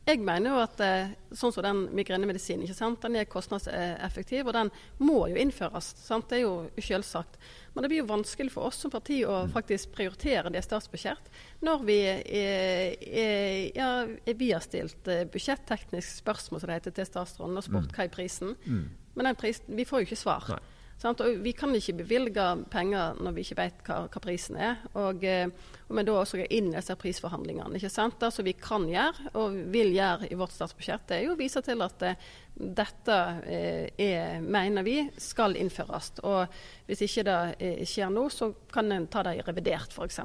Jeg 0.05 0.19
mener 0.21 0.51
jo 0.51 0.59
at 0.61 0.81
eh, 0.85 1.13
sånn 1.33 1.53
som 1.53 1.65
den 1.65 1.79
migrenemedisinen 1.97 2.67
ikke 2.67 2.77
sant? 2.77 3.01
den 3.01 3.17
er 3.17 3.29
kostnadseffektiv, 3.29 4.45
og 4.45 4.53
den 4.53 4.69
må 5.01 5.23
jo 5.31 5.39
innføres. 5.41 5.89
Sant? 5.97 6.29
Det 6.29 6.39
er 6.39 6.43
jo 6.43 6.69
selvsagt. 6.77 7.39
Men 7.73 7.85
det 7.85 7.91
blir 7.91 8.03
jo 8.03 8.11
vanskelig 8.11 8.53
for 8.53 8.69
oss 8.69 8.83
som 8.83 8.93
parti 8.93 9.23
å 9.25 9.41
faktisk 9.49 9.95
prioritere 9.97 10.53
det 10.53 10.61
statsbudsjett 10.65 11.29
når 11.65 11.85
vi, 11.87 11.97
er, 12.05 12.95
er, 13.01 13.59
ja, 13.77 13.91
vi 14.29 14.53
har 14.53 14.65
stilt 14.65 15.09
eh, 15.09 15.25
budsjetteknisk 15.33 16.21
spørsmål 16.21 16.61
som 16.61 16.69
det 16.69 16.81
heter, 16.81 16.99
til 16.99 17.09
statsråden 17.09 17.57
og 17.57 17.65
spurt 17.65 17.89
mm. 17.89 17.95
hva 17.97 18.05
er 18.05 18.13
prisen. 18.13 18.57
Mm. 18.65 18.85
Men 19.17 19.31
den 19.31 19.41
prisen, 19.41 19.73
vi 19.73 19.89
får 19.89 20.03
jo 20.03 20.11
ikke 20.11 20.21
svar. 20.21 20.53
Nei. 20.53 20.78
Sant? 20.99 21.21
Og 21.23 21.37
vi 21.39 21.53
kan 21.55 21.71
ikke 21.75 21.95
bevilge 22.01 22.45
penger 22.71 23.19
når 23.23 23.35
vi 23.35 23.43
ikke 23.45 23.59
vet 23.61 23.83
hva, 23.87 24.01
hva 24.11 24.21
prisen 24.23 24.57
er. 24.59 24.81
Og, 24.99 25.23
eh, 25.23 25.47
og 25.87 25.95
men 25.95 26.07
da 26.07 26.17
også 26.19 26.41
inn 26.43 26.73
i 26.73 26.75
disse 26.75 26.95
prisforhandlingene. 26.99 27.79
ikke 27.79 27.91
sant? 27.93 28.17
Det 28.19 28.33
som 28.35 28.47
vi 28.47 28.53
kan 28.59 28.87
gjøre, 28.89 29.31
og 29.39 29.55
vil 29.71 29.93
gjøre 29.95 30.27
i 30.27 30.37
vårt 30.39 30.57
statsbudsjett, 30.57 31.15
er 31.15 31.23
jo 31.23 31.37
å 31.37 31.39
vise 31.39 31.63
til 31.63 31.85
at 31.85 32.03
eh, 32.03 32.27
dette 32.59 33.19
eh, 33.47 33.85
er, 33.95 34.43
mener 34.43 34.83
vi 34.83 34.97
skal 35.23 35.55
innføres. 35.55 36.11
Og 36.27 36.59
hvis 36.89 37.03
ikke 37.05 37.23
det 37.27 37.37
eh, 37.61 37.81
skjer 37.87 38.09
nå, 38.13 38.25
så 38.33 38.49
kan 38.73 38.89
en 38.91 39.05
ta 39.11 39.21
det 39.27 39.35
i 39.37 39.43
revidert, 39.45 39.93
f.eks. 39.93 40.19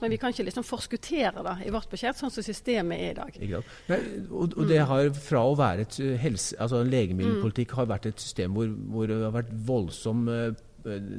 Men 0.00 0.12
vi 0.12 0.18
kan 0.22 0.34
ikke 0.34 0.46
liksom 0.46 0.66
forskuttere 0.66 1.42
det 1.42 1.56
i 1.66 1.72
vårt 1.74 1.90
budsjett, 1.90 2.18
sånn 2.18 2.32
som 2.32 2.46
systemet 2.46 3.02
er 3.02 3.10
i 3.10 3.16
dag. 3.18 3.40
Nei, 3.90 3.98
og, 4.30 4.54
og, 4.54 4.62
det 4.70 4.84
har 4.86 5.10
fra 5.18 5.42
å 5.48 5.56
være 5.58 5.86
et 5.86 5.98
helse, 6.22 6.54
altså 6.62 6.84
Legemiddelpolitikk 6.86 7.74
har 7.80 7.90
vært 7.90 8.10
et 8.12 8.22
system 8.22 8.54
hvor, 8.54 8.70
hvor 8.92 9.10
det 9.10 9.18
har 9.24 9.34
vært 9.34 9.52
voldsom 9.66 10.26
eh, 10.30 10.64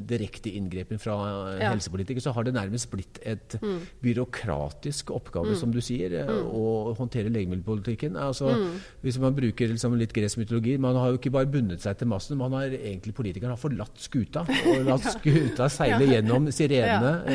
direkte 0.08 0.52
inngripen 0.56 1.00
fra 1.02 1.16
eh, 1.28 1.62
ja. 1.62 1.72
helsepolitikere, 1.74 2.24
så 2.24 2.34
har 2.36 2.48
det 2.48 2.54
nærmest 2.56 2.90
blitt 2.92 3.20
et 3.28 3.58
mm. 3.62 3.80
byråkratisk 4.04 5.12
oppgave, 5.16 5.54
mm. 5.54 5.60
som 5.60 5.74
du 5.74 5.80
sier, 5.84 6.14
eh, 6.22 6.30
mm. 6.30 6.50
å 6.56 6.94
håndtere 6.98 7.32
legemiddelpolitikken. 7.34 8.18
Altså, 8.22 8.54
mm. 8.56 8.78
Hvis 9.04 9.20
man 9.22 9.36
bruker 9.38 9.72
liksom 9.74 9.98
litt 10.00 10.14
gresk 10.16 10.40
mytologi 10.40 10.78
Man 10.82 10.98
har 10.98 11.12
jo 11.12 11.20
ikke 11.20 11.32
bare 11.34 11.50
bundet 11.52 11.84
seg 11.84 11.98
til 12.00 12.10
massen, 12.12 12.38
man 12.40 12.56
har 12.58 12.72
egentlig 12.72 13.16
politikerne 13.18 13.56
har 13.56 13.62
forlatt 13.62 14.00
skuta 14.02 14.46
og 14.48 14.88
latt 14.88 15.08
skuta 15.18 15.70
seile 15.72 16.04
ja. 16.06 16.18
gjennom 16.18 16.52
sirenene. 16.54 17.16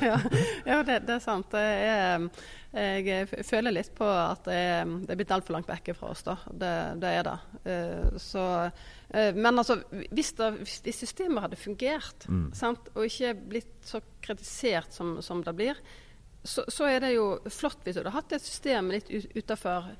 Ja, 0.00 0.16
ja 0.64 0.78
det, 0.86 1.02
det, 1.06 1.16
er 1.18 1.22
sant. 1.22 1.50
Det 1.52 1.60
er, 1.60 2.24
jeg 2.70 3.26
føler 3.48 3.74
litt 3.74 3.88
på 3.98 4.06
at 4.06 4.44
det 4.46 4.54
er, 4.54 4.90
det 5.02 5.10
er 5.10 5.18
blitt 5.18 5.32
altfor 5.34 5.56
langt 5.56 5.66
vekke 5.66 5.94
fra 5.98 6.12
oss. 6.12 6.20
da. 6.22 6.36
Det, 6.46 6.74
det 7.02 7.14
er 7.18 7.24
det. 7.26 7.38
Så 8.22 8.44
uh, 8.44 9.32
men 9.34 9.58
altså, 9.58 9.80
hvis, 9.90 10.30
det, 10.38 10.52
hvis, 10.62 11.00
systemet 11.00 11.42
hadde 11.42 11.58
fungert, 11.58 12.28
mm. 12.30 12.52
og 12.94 13.02
ikke 13.08 13.34
blitt 13.56 13.74
så 13.90 13.98
kritisert 14.22 14.94
som, 14.94 15.16
som 15.18 15.42
det 15.42 15.56
blir, 15.58 15.82
så, 16.44 16.64
så, 16.68 16.86
er 16.88 17.02
det 17.02 17.12
jo 17.16 17.26
flott 17.52 17.82
hvis 17.84 17.98
du 17.98 18.04
hadde 18.04 18.14
hatt 18.14 18.32
et 18.32 18.44
system 18.44 18.94
litt 18.94 19.10
utafor 19.34 19.90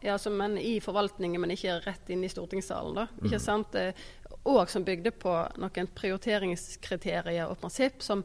ja, 0.00 0.14
altså, 0.14 0.30
men 0.30 0.56
i 0.58 0.78
forvaltningen, 0.80 1.40
men 1.40 1.52
ikke 1.52 1.80
rett 1.84 2.10
inn 2.12 2.24
i 2.24 2.30
stortingssalen. 2.32 2.96
da, 2.96 3.06
mm. 3.10 3.26
ikke 3.28 3.40
sant? 3.42 3.76
Eh, 3.76 4.06
og 4.48 4.62
som 4.72 4.84
bygde 4.86 5.12
på 5.20 5.34
noen 5.60 5.90
prioriteringskriterier 5.96 7.50
og 7.50 7.58
prinsipp 7.60 8.00
som 8.04 8.24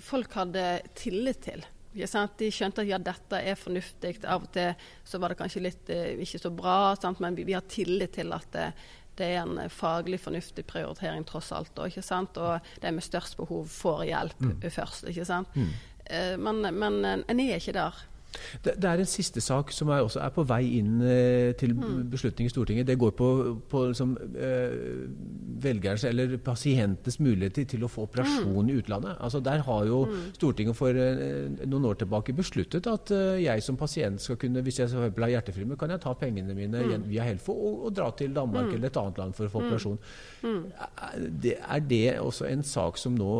folk 0.00 0.32
hadde 0.38 0.64
tillit 0.96 1.42
til. 1.44 1.64
De 1.94 2.50
skjønte 2.50 2.82
at 2.82 2.90
ja, 2.90 2.98
dette 2.98 3.38
er 3.38 3.58
fornuftig. 3.58 4.16
Av 4.26 4.42
og 4.42 4.50
til 4.54 4.74
så 5.06 5.20
var 5.22 5.32
det 5.32 5.38
kanskje 5.38 5.64
litt 5.64 5.90
eh, 5.94 6.14
ikke 6.24 6.42
så 6.42 6.52
bra, 6.54 6.76
sant? 7.00 7.22
men 7.22 7.36
vi, 7.38 7.46
vi, 7.46 7.56
har 7.56 7.66
tillit 7.70 8.16
til 8.18 8.34
at 8.34 8.48
det, 8.54 8.70
det 9.18 9.30
er 9.36 9.44
en 9.44 9.70
faglig 9.70 10.18
fornuftig 10.22 10.66
prioritering 10.66 11.26
tross 11.28 11.52
alt. 11.54 11.74
Og, 11.78 11.92
ikke 11.92 12.04
sant? 12.04 12.40
og 12.40 12.58
de 12.82 12.94
med 12.94 13.06
størst 13.06 13.38
behov 13.38 13.68
får 13.70 14.06
hjelp 14.10 14.42
mm. 14.42 14.56
først. 14.74 15.06
ikke 15.12 15.28
sant? 15.28 15.54
Mm. 15.54 15.70
Eh, 16.04 16.34
men, 16.40 16.66
men 16.74 17.00
en 17.22 17.46
er 17.46 17.56
ikke 17.60 17.78
der. 17.78 18.02
Det, 18.64 18.76
det, 18.80 18.90
er 18.90 19.02
en 19.02 19.08
siste 19.08 19.40
sak 19.44 19.72
som 19.74 19.90
er, 19.92 20.04
også 20.04 20.22
er 20.24 20.32
på 20.34 20.44
vei 20.48 20.62
inn 20.78 21.00
eh, 21.02 21.52
til 21.58 21.74
mm. 21.76 22.04
beslutning 22.12 22.48
i 22.48 22.52
Stortinget. 22.52 22.88
Det 22.88 22.98
går 23.00 23.14
på, 23.18 23.28
på 23.70 23.84
liksom, 23.90 24.16
eh, 24.34 24.76
velgerens 25.64 26.04
eller 26.08 26.36
pasientens 26.44 27.20
mulighet 27.22 27.62
til 27.70 27.84
å 27.84 27.90
få 27.90 28.06
operasjon 28.08 28.64
mm. 28.64 28.72
i 28.72 28.78
utlandet. 28.80 29.16
Altså, 29.20 29.42
der 29.44 29.64
har 29.66 29.86
jo 29.88 30.04
mm. 30.10 30.20
Stortinget 30.38 30.78
for 30.78 30.96
eh, 30.98 31.66
noen 31.66 31.90
år 31.90 32.00
tilbake 32.02 32.36
besluttet 32.36 32.88
at 32.90 33.12
eh, 33.14 33.44
jeg 33.44 33.64
som 33.64 33.78
pasient 33.80 34.22
skal 34.22 34.38
kunne, 34.40 34.64
hvis 34.64 34.80
jeg 34.82 34.92
har 34.92 35.34
hjerteflimmer, 35.34 35.78
kan 35.80 35.92
jeg 35.94 36.02
ta 36.04 36.14
pengene 36.18 36.56
mine 36.56 36.84
mm. 36.84 37.08
via 37.10 37.26
Helfo 37.26 37.54
og, 37.54 37.86
og, 37.88 37.94
dra 37.94 38.10
til 38.16 38.34
Danmark 38.34 38.68
mm. 38.68 38.74
eller 38.76 38.90
et 38.90 39.00
annet 39.00 39.22
land 39.22 39.36
for 39.36 39.48
å 39.48 39.52
få 39.52 39.64
operasjon. 39.64 40.00
Er 40.44 41.28
det, 41.44 41.56
er 41.60 41.86
det 41.88 42.04
også 42.20 42.48
en 42.50 42.64
sak 42.66 42.98
som 43.00 43.16
nå 43.18 43.32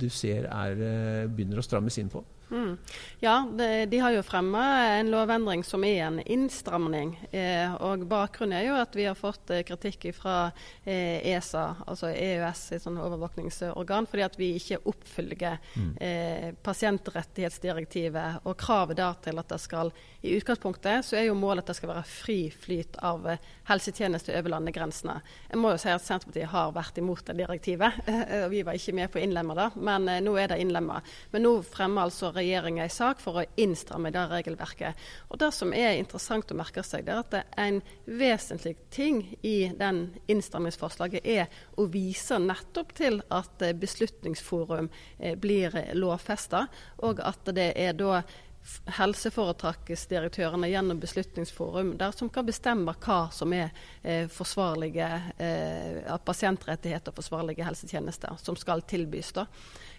du 0.00 0.08
ser 0.12 0.48
er, 0.50 0.78
eh, 0.78 1.26
begynner 1.30 1.60
å 1.60 1.66
strammes 1.66 1.98
inn 2.00 2.12
på? 2.12 2.24
Mm. 2.54 2.74
Ja, 3.22 3.38
de, 3.58 3.68
de, 3.90 3.98
har 4.02 4.12
jo 4.14 4.22
fremma 4.34 4.86
en 4.86 5.10
lovendring 5.10 5.62
som 5.64 5.84
er 5.84 6.00
en 6.08 6.16
innstramning. 6.20 7.12
Eh, 7.30 7.74
og 7.86 8.02
Bakgrunnen 8.10 8.56
er 8.58 8.64
jo 8.66 8.78
at 8.80 8.96
vi 8.98 9.04
har 9.06 9.14
fått 9.14 9.52
eh, 9.54 9.62
kritikk 9.62 10.08
fra 10.16 10.48
eh, 10.82 11.22
ESA, 11.30 11.62
altså 11.86 12.10
EØS, 12.10 12.62
et 12.74 12.82
sånn 12.82 12.98
overvåkningsorgan, 12.98 14.08
fordi 14.10 14.24
at 14.26 14.38
vi 14.40 14.48
ikke 14.58 14.80
oppfølger 14.90 15.60
mm. 15.76 15.92
Eh, 16.04 16.48
pasientrettighetsdirektivet 16.66 18.48
og 18.48 18.56
kravet 18.58 18.98
der 18.98 19.20
til 19.22 19.38
at 19.38 19.52
det 19.52 19.60
skal 19.62 19.92
I 20.26 20.34
utgangspunktet 20.40 21.06
så 21.06 21.18
er 21.20 21.28
jo 21.28 21.36
målet 21.38 21.62
at 21.62 21.70
det 21.70 21.78
skal 21.78 21.92
være 21.92 22.08
fri 22.08 22.38
flyt 22.50 22.98
av 23.06 23.28
helsetjenester 23.68 24.34
over 24.40 24.56
landegrensene. 24.56 25.20
Jeg 25.52 25.60
må 25.62 25.74
jo 25.74 25.80
si 25.80 25.92
at 25.92 26.02
Senterpartiet 26.02 26.50
har 26.50 26.74
vært 26.74 26.98
imot 26.98 27.22
det 27.28 27.38
direktivet. 27.38 28.02
og 28.42 28.48
vi 28.50 28.64
var 28.66 28.80
ikke 28.80 28.96
med 28.98 29.12
på 29.12 29.20
å 29.20 29.24
innlemme 29.24 29.56
det, 29.58 29.70
men 29.78 30.10
nå 30.24 30.34
er 30.40 30.50
det 30.50 30.58
innlemma. 30.64 30.98
Men 31.30 31.46
nå 31.46 31.54
fremmer 31.68 32.08
altså 32.08 32.32
regjeringa 32.34 32.88
en 32.88 32.96
sak 32.98 33.22
for 33.22 33.42
å 33.42 33.46
innstramme 33.60 34.10
det 34.14 34.23
regelverket. 34.30 35.00
Og 35.30 35.38
Det 35.38 35.50
som 35.54 35.72
er 35.76 35.98
interessant 35.98 36.50
å 36.50 36.58
merke 36.58 36.84
seg, 36.86 37.04
det 37.06 37.14
er 37.14 37.22
at 37.22 37.58
en 37.60 37.80
vesentlig 38.06 38.76
ting 38.94 39.22
i 39.42 39.70
den 39.78 40.06
innstrammingsforslaget 40.30 41.26
er 41.26 41.46
å 41.76 41.86
vise 41.90 42.38
nettopp 42.42 42.94
til 42.96 43.20
at 43.34 43.64
Beslutningsforum 43.80 44.90
blir 45.40 45.76
lovfesta, 45.94 46.66
og 47.04 47.20
at 47.24 47.54
det 47.56 47.70
er 47.80 47.96
da 47.98 48.22
helseforetaksdirektørene 48.96 50.70
gjennom 50.72 51.00
Beslutningsforum 51.00 51.94
der 52.00 52.14
som 52.16 52.30
kan 52.32 52.46
bestemme 52.48 52.94
hva 53.04 53.18
som 53.32 53.52
er 53.52 53.68
eh, 54.02 54.24
forsvarlige 54.32 55.08
eh, 55.36 56.16
pasientrettigheter 56.24 57.12
og 57.12 57.20
forsvarlige 57.20 57.66
helsetjenester 57.66 58.40
som 58.40 58.56
skal 58.56 58.82
tilbys. 58.88 59.34
Da. 59.36 59.46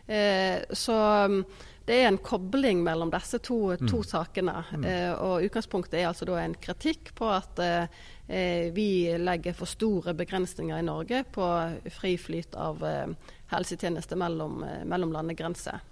Eh, 0.08 0.66
så 0.74 0.98
mm, 1.30 1.40
det 1.86 2.00
er 2.02 2.08
en 2.10 2.18
kobling 2.18 2.82
mellom 2.84 3.12
disse 3.14 3.38
to, 3.46 3.60
to 3.78 4.02
mm. 4.02 4.10
sakene. 4.10 4.58
Mm. 4.74 4.86
Eh, 4.90 5.14
og 5.14 5.46
Utgangspunktet 5.46 6.00
er 6.00 6.10
altså 6.10 6.26
da 6.26 6.40
en 6.42 6.58
kritikk 6.58 7.14
på 7.18 7.30
at 7.30 7.62
eh, 7.62 8.72
vi 8.74 8.90
legger 9.22 9.54
for 9.54 9.70
store 9.70 10.16
begrensninger 10.18 10.82
i 10.82 10.86
Norge 10.86 11.22
på 11.30 11.50
fri 11.94 12.16
flyt 12.18 12.58
av 12.58 12.82
eh, 12.86 13.34
helsetjenester 13.54 14.18
mellom, 14.18 14.64
mellom 14.90 15.14
landegrenser. 15.14 15.86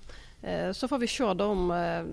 Eh, 0.43 0.71
så 0.71 0.87
får 0.87 0.97
vi 0.97 1.07
se 1.07 1.23
om 1.23 1.71
eh, 1.71 2.03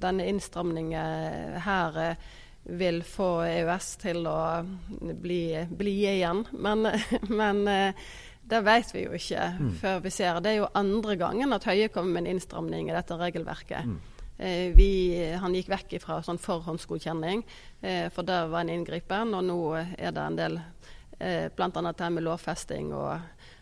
denne 0.00 0.26
innstramningen 0.26 1.60
her 1.60 1.98
eh, 2.10 2.16
vil 2.62 3.02
få 3.04 3.42
EØS 3.44 3.88
til 4.00 4.26
å 4.28 4.40
bli, 5.20 5.66
bli 5.68 5.96
igjen. 6.08 6.46
Men, 6.52 6.88
men 7.40 7.62
det 8.48 8.60
vet 8.64 8.92
vi 8.92 9.04
jo 9.04 9.16
ikke 9.16 9.46
mm. 9.56 9.70
før 9.80 10.00
vi 10.04 10.12
ser. 10.12 10.40
Det 10.44 10.52
er 10.52 10.60
jo 10.62 10.70
andre 10.76 11.16
gangen 11.20 11.52
at 11.56 11.68
Høie 11.68 11.88
kommer 11.92 12.16
med 12.18 12.26
en 12.26 12.36
innstramning 12.36 12.90
i 12.90 12.96
dette 12.96 13.16
regelverket. 13.20 13.88
Mm. 13.88 13.98
Vi, 14.76 14.90
han 15.40 15.56
gikk 15.56 15.70
vekk 15.72 15.96
fra 16.02 16.20
sånn 16.22 16.38
forhåndsgodkjenning, 16.38 17.40
for 18.14 18.22
det 18.28 18.36
var 18.52 18.60
en 18.60 18.70
inngripen. 18.70 19.32
Og 19.34 19.48
nå 19.48 19.58
er 19.80 20.12
det 20.14 20.22
en 20.22 20.36
del, 20.38 20.60
bl.a. 21.18 21.82
det 21.88 22.10
med 22.14 22.22
lovfesting 22.22 22.92
og 22.94 23.16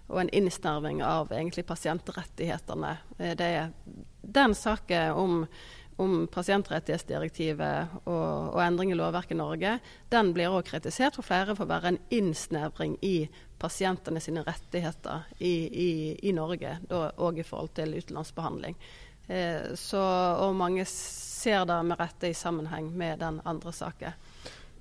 og 0.06 0.20
en 0.20 0.30
innsnerving 0.34 1.02
av 1.04 1.32
egentlig 1.32 1.66
pasientrettighetene. 1.66 2.96
Eh, 3.18 3.34
det 3.38 3.48
er 3.60 3.72
den 4.22 4.54
saken 4.54 5.18
om, 5.18 5.40
om 6.02 6.14
pasientrettighetsdirektivet 6.32 7.98
og, 8.04 8.54
og, 8.54 8.60
endring 8.62 8.92
i 8.92 8.98
lovverket 8.98 9.36
i 9.36 9.40
Norge, 9.40 9.78
den 10.12 10.32
blir 10.36 10.52
også 10.52 10.70
kritisert 10.70 11.18
for 11.18 11.26
flere 11.26 11.56
for 11.56 11.66
å 11.66 11.72
være 11.74 11.94
en 11.94 12.00
innsnevring 12.14 12.98
i 13.06 13.28
pasientene 13.58 14.20
sine 14.20 14.44
rettigheter 14.46 15.26
i, 15.38 15.54
i, 15.66 15.90
i 16.28 16.34
Norge, 16.36 16.78
òg 16.92 17.40
i 17.40 17.46
forhold 17.46 17.72
til 17.78 17.96
utenlandsbehandling. 17.96 18.76
Eh, 19.26 19.74
så, 19.74 20.02
og 20.44 20.54
mange 20.58 20.84
ser 20.90 21.64
det 21.66 21.78
med 21.86 21.98
rette 21.98 22.30
i 22.30 22.36
sammenheng 22.36 22.92
med 22.94 23.22
den 23.24 23.40
andre 23.44 23.72
saken. 23.74 24.26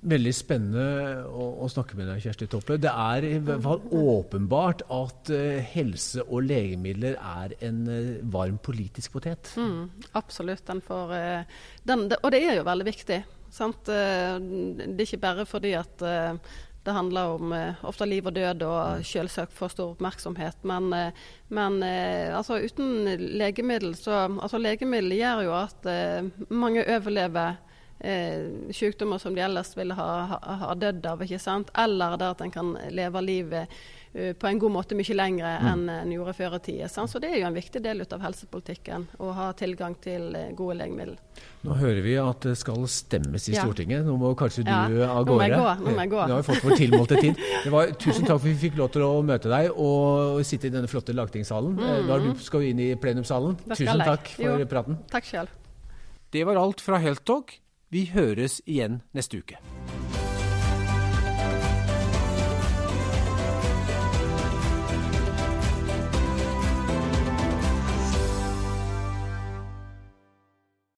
Veldig 0.04 0.32
spennende 0.36 1.24
å, 1.32 1.66
snakke 1.72 1.96
med 1.98 2.10
deg, 2.10 2.20
Kjersti 2.22 2.46
Toppe. 2.52 2.76
Det 2.78 2.90
er 2.92 3.24
i 3.26 3.38
hvert 3.42 3.62
fall 3.64 3.80
åpenbart 3.96 4.84
at 4.92 5.32
uh, 5.32 5.56
helse 5.72 6.22
og 6.26 6.44
legemidler 6.46 7.16
er 7.16 7.56
en 7.64 7.80
uh, 7.88 8.12
varm 8.34 8.60
politisk 8.62 9.16
potet. 9.16 9.54
Mm, 9.56 9.88
absolutt. 10.18 10.68
Får, 10.86 11.16
uh, 11.16 11.66
den, 11.88 12.06
og 12.20 12.28
det 12.34 12.42
er 12.44 12.60
jo 12.60 12.68
veldig 12.68 12.86
viktig. 12.92 13.20
Sant? 13.56 13.86
det 13.88 14.90
er 14.90 15.04
ikke 15.06 15.20
bare 15.22 15.44
fordi 15.48 15.70
at 15.78 16.02
det 16.02 16.92
handler 16.92 17.36
om 17.38 17.52
ofte 17.88 18.04
liv 18.04 18.26
og 18.26 18.34
død 18.36 18.64
og 18.66 19.04
selvsagt 19.06 19.54
får 19.56 19.70
stor 19.72 19.92
oppmerksomhet. 19.94 20.58
Men, 20.66 20.90
men 21.54 21.78
altså, 21.86 22.58
uten 22.60 23.06
legemiddel 23.38 23.94
så 23.96 24.26
altså, 24.26 24.60
Legemiddel 24.60 25.14
gjør 25.16 25.44
jo 25.46 25.54
at 25.56 25.88
mange 26.50 26.84
overlever 26.84 27.56
eh, 27.98 28.70
sykdommer 28.70 29.18
som 29.18 29.34
de 29.34 29.40
ellers 29.40 29.76
ville 29.76 29.94
ha, 29.94 30.08
ha, 30.32 30.56
ha 30.62 30.74
dødd 30.74 31.06
av. 31.06 31.22
ikke 31.22 31.38
sant? 31.42 31.70
Eller 31.78 32.16
det 32.20 32.32
at 32.34 32.42
en 32.44 32.52
kan 32.52 32.72
leve 32.90 33.22
livet 33.24 33.76
uh, 34.14 34.32
på 34.32 34.48
en 34.48 34.58
god 34.58 34.72
måte 34.72 34.96
mye 34.98 35.16
lenger 35.16 35.46
mm. 35.46 35.68
enn 35.72 35.88
en 35.92 36.12
gjorde 36.12 36.36
før 36.36 36.58
i 36.58 36.62
tida. 36.68 36.88
Så 36.88 37.20
det 37.22 37.32
er 37.32 37.40
jo 37.40 37.48
en 37.48 37.56
viktig 37.56 37.82
del 37.84 38.04
av 38.04 38.22
helsepolitikken 38.24 39.08
å 39.22 39.32
ha 39.36 39.50
tilgang 39.56 39.96
til 40.02 40.28
uh, 40.36 40.48
gode 40.56 40.78
legemidler. 40.82 41.18
Nå 41.66 41.74
hører 41.80 42.00
vi 42.04 42.14
at 42.20 42.46
det 42.46 42.54
skal 42.60 42.86
stemmes 42.90 43.48
i 43.50 43.56
ja. 43.56 43.64
Stortinget. 43.64 44.06
Nå 44.06 44.14
må 44.20 44.32
kanskje 44.38 44.66
du 44.66 44.70
ja. 44.70 45.10
av 45.10 45.26
gårde. 45.26 45.32
Nå 45.32 45.34
må 45.34 45.48
jeg 45.48 45.56
gå. 45.56 45.74
Nå 45.82 45.96
må 45.96 46.04
jeg 46.04 46.14
gå. 46.14 46.22
Har 46.30 46.46
fått 46.46 46.64
vår 46.64 46.78
tilmålte 46.78 47.20
tid. 47.20 47.44
Var, 47.76 47.92
tusen 47.98 48.22
takk 48.22 48.36
for 48.36 48.44
at 48.44 48.46
vi 48.46 48.56
fikk 48.66 48.80
lov 48.80 48.92
til 48.94 49.06
å 49.06 49.12
møte 49.26 49.50
deg 49.52 49.72
og 49.72 50.42
sitte 50.46 50.70
i 50.70 50.74
denne 50.74 50.90
flotte 50.90 51.16
lagtingssalen. 51.16 51.76
Mm. 51.76 52.10
Da 52.10 52.20
skal 52.44 52.62
vi 52.62 52.72
inn 52.74 52.82
i 52.86 52.90
plenumssalen. 53.00 53.58
Tusen 53.72 54.04
takk 54.04 54.36
for 54.36 54.62
jo. 54.62 54.70
praten. 54.70 55.00
Takk 55.10 55.28
selv. 55.28 55.62
Det 56.34 56.42
var 56.46 56.58
alt 56.60 56.82
fra 56.84 57.00
Helttalk. 57.00 57.56
Vi 57.90 58.10
høres 58.14 58.60
igjen 58.66 59.02
neste 59.14 59.38
uke. 59.38 59.60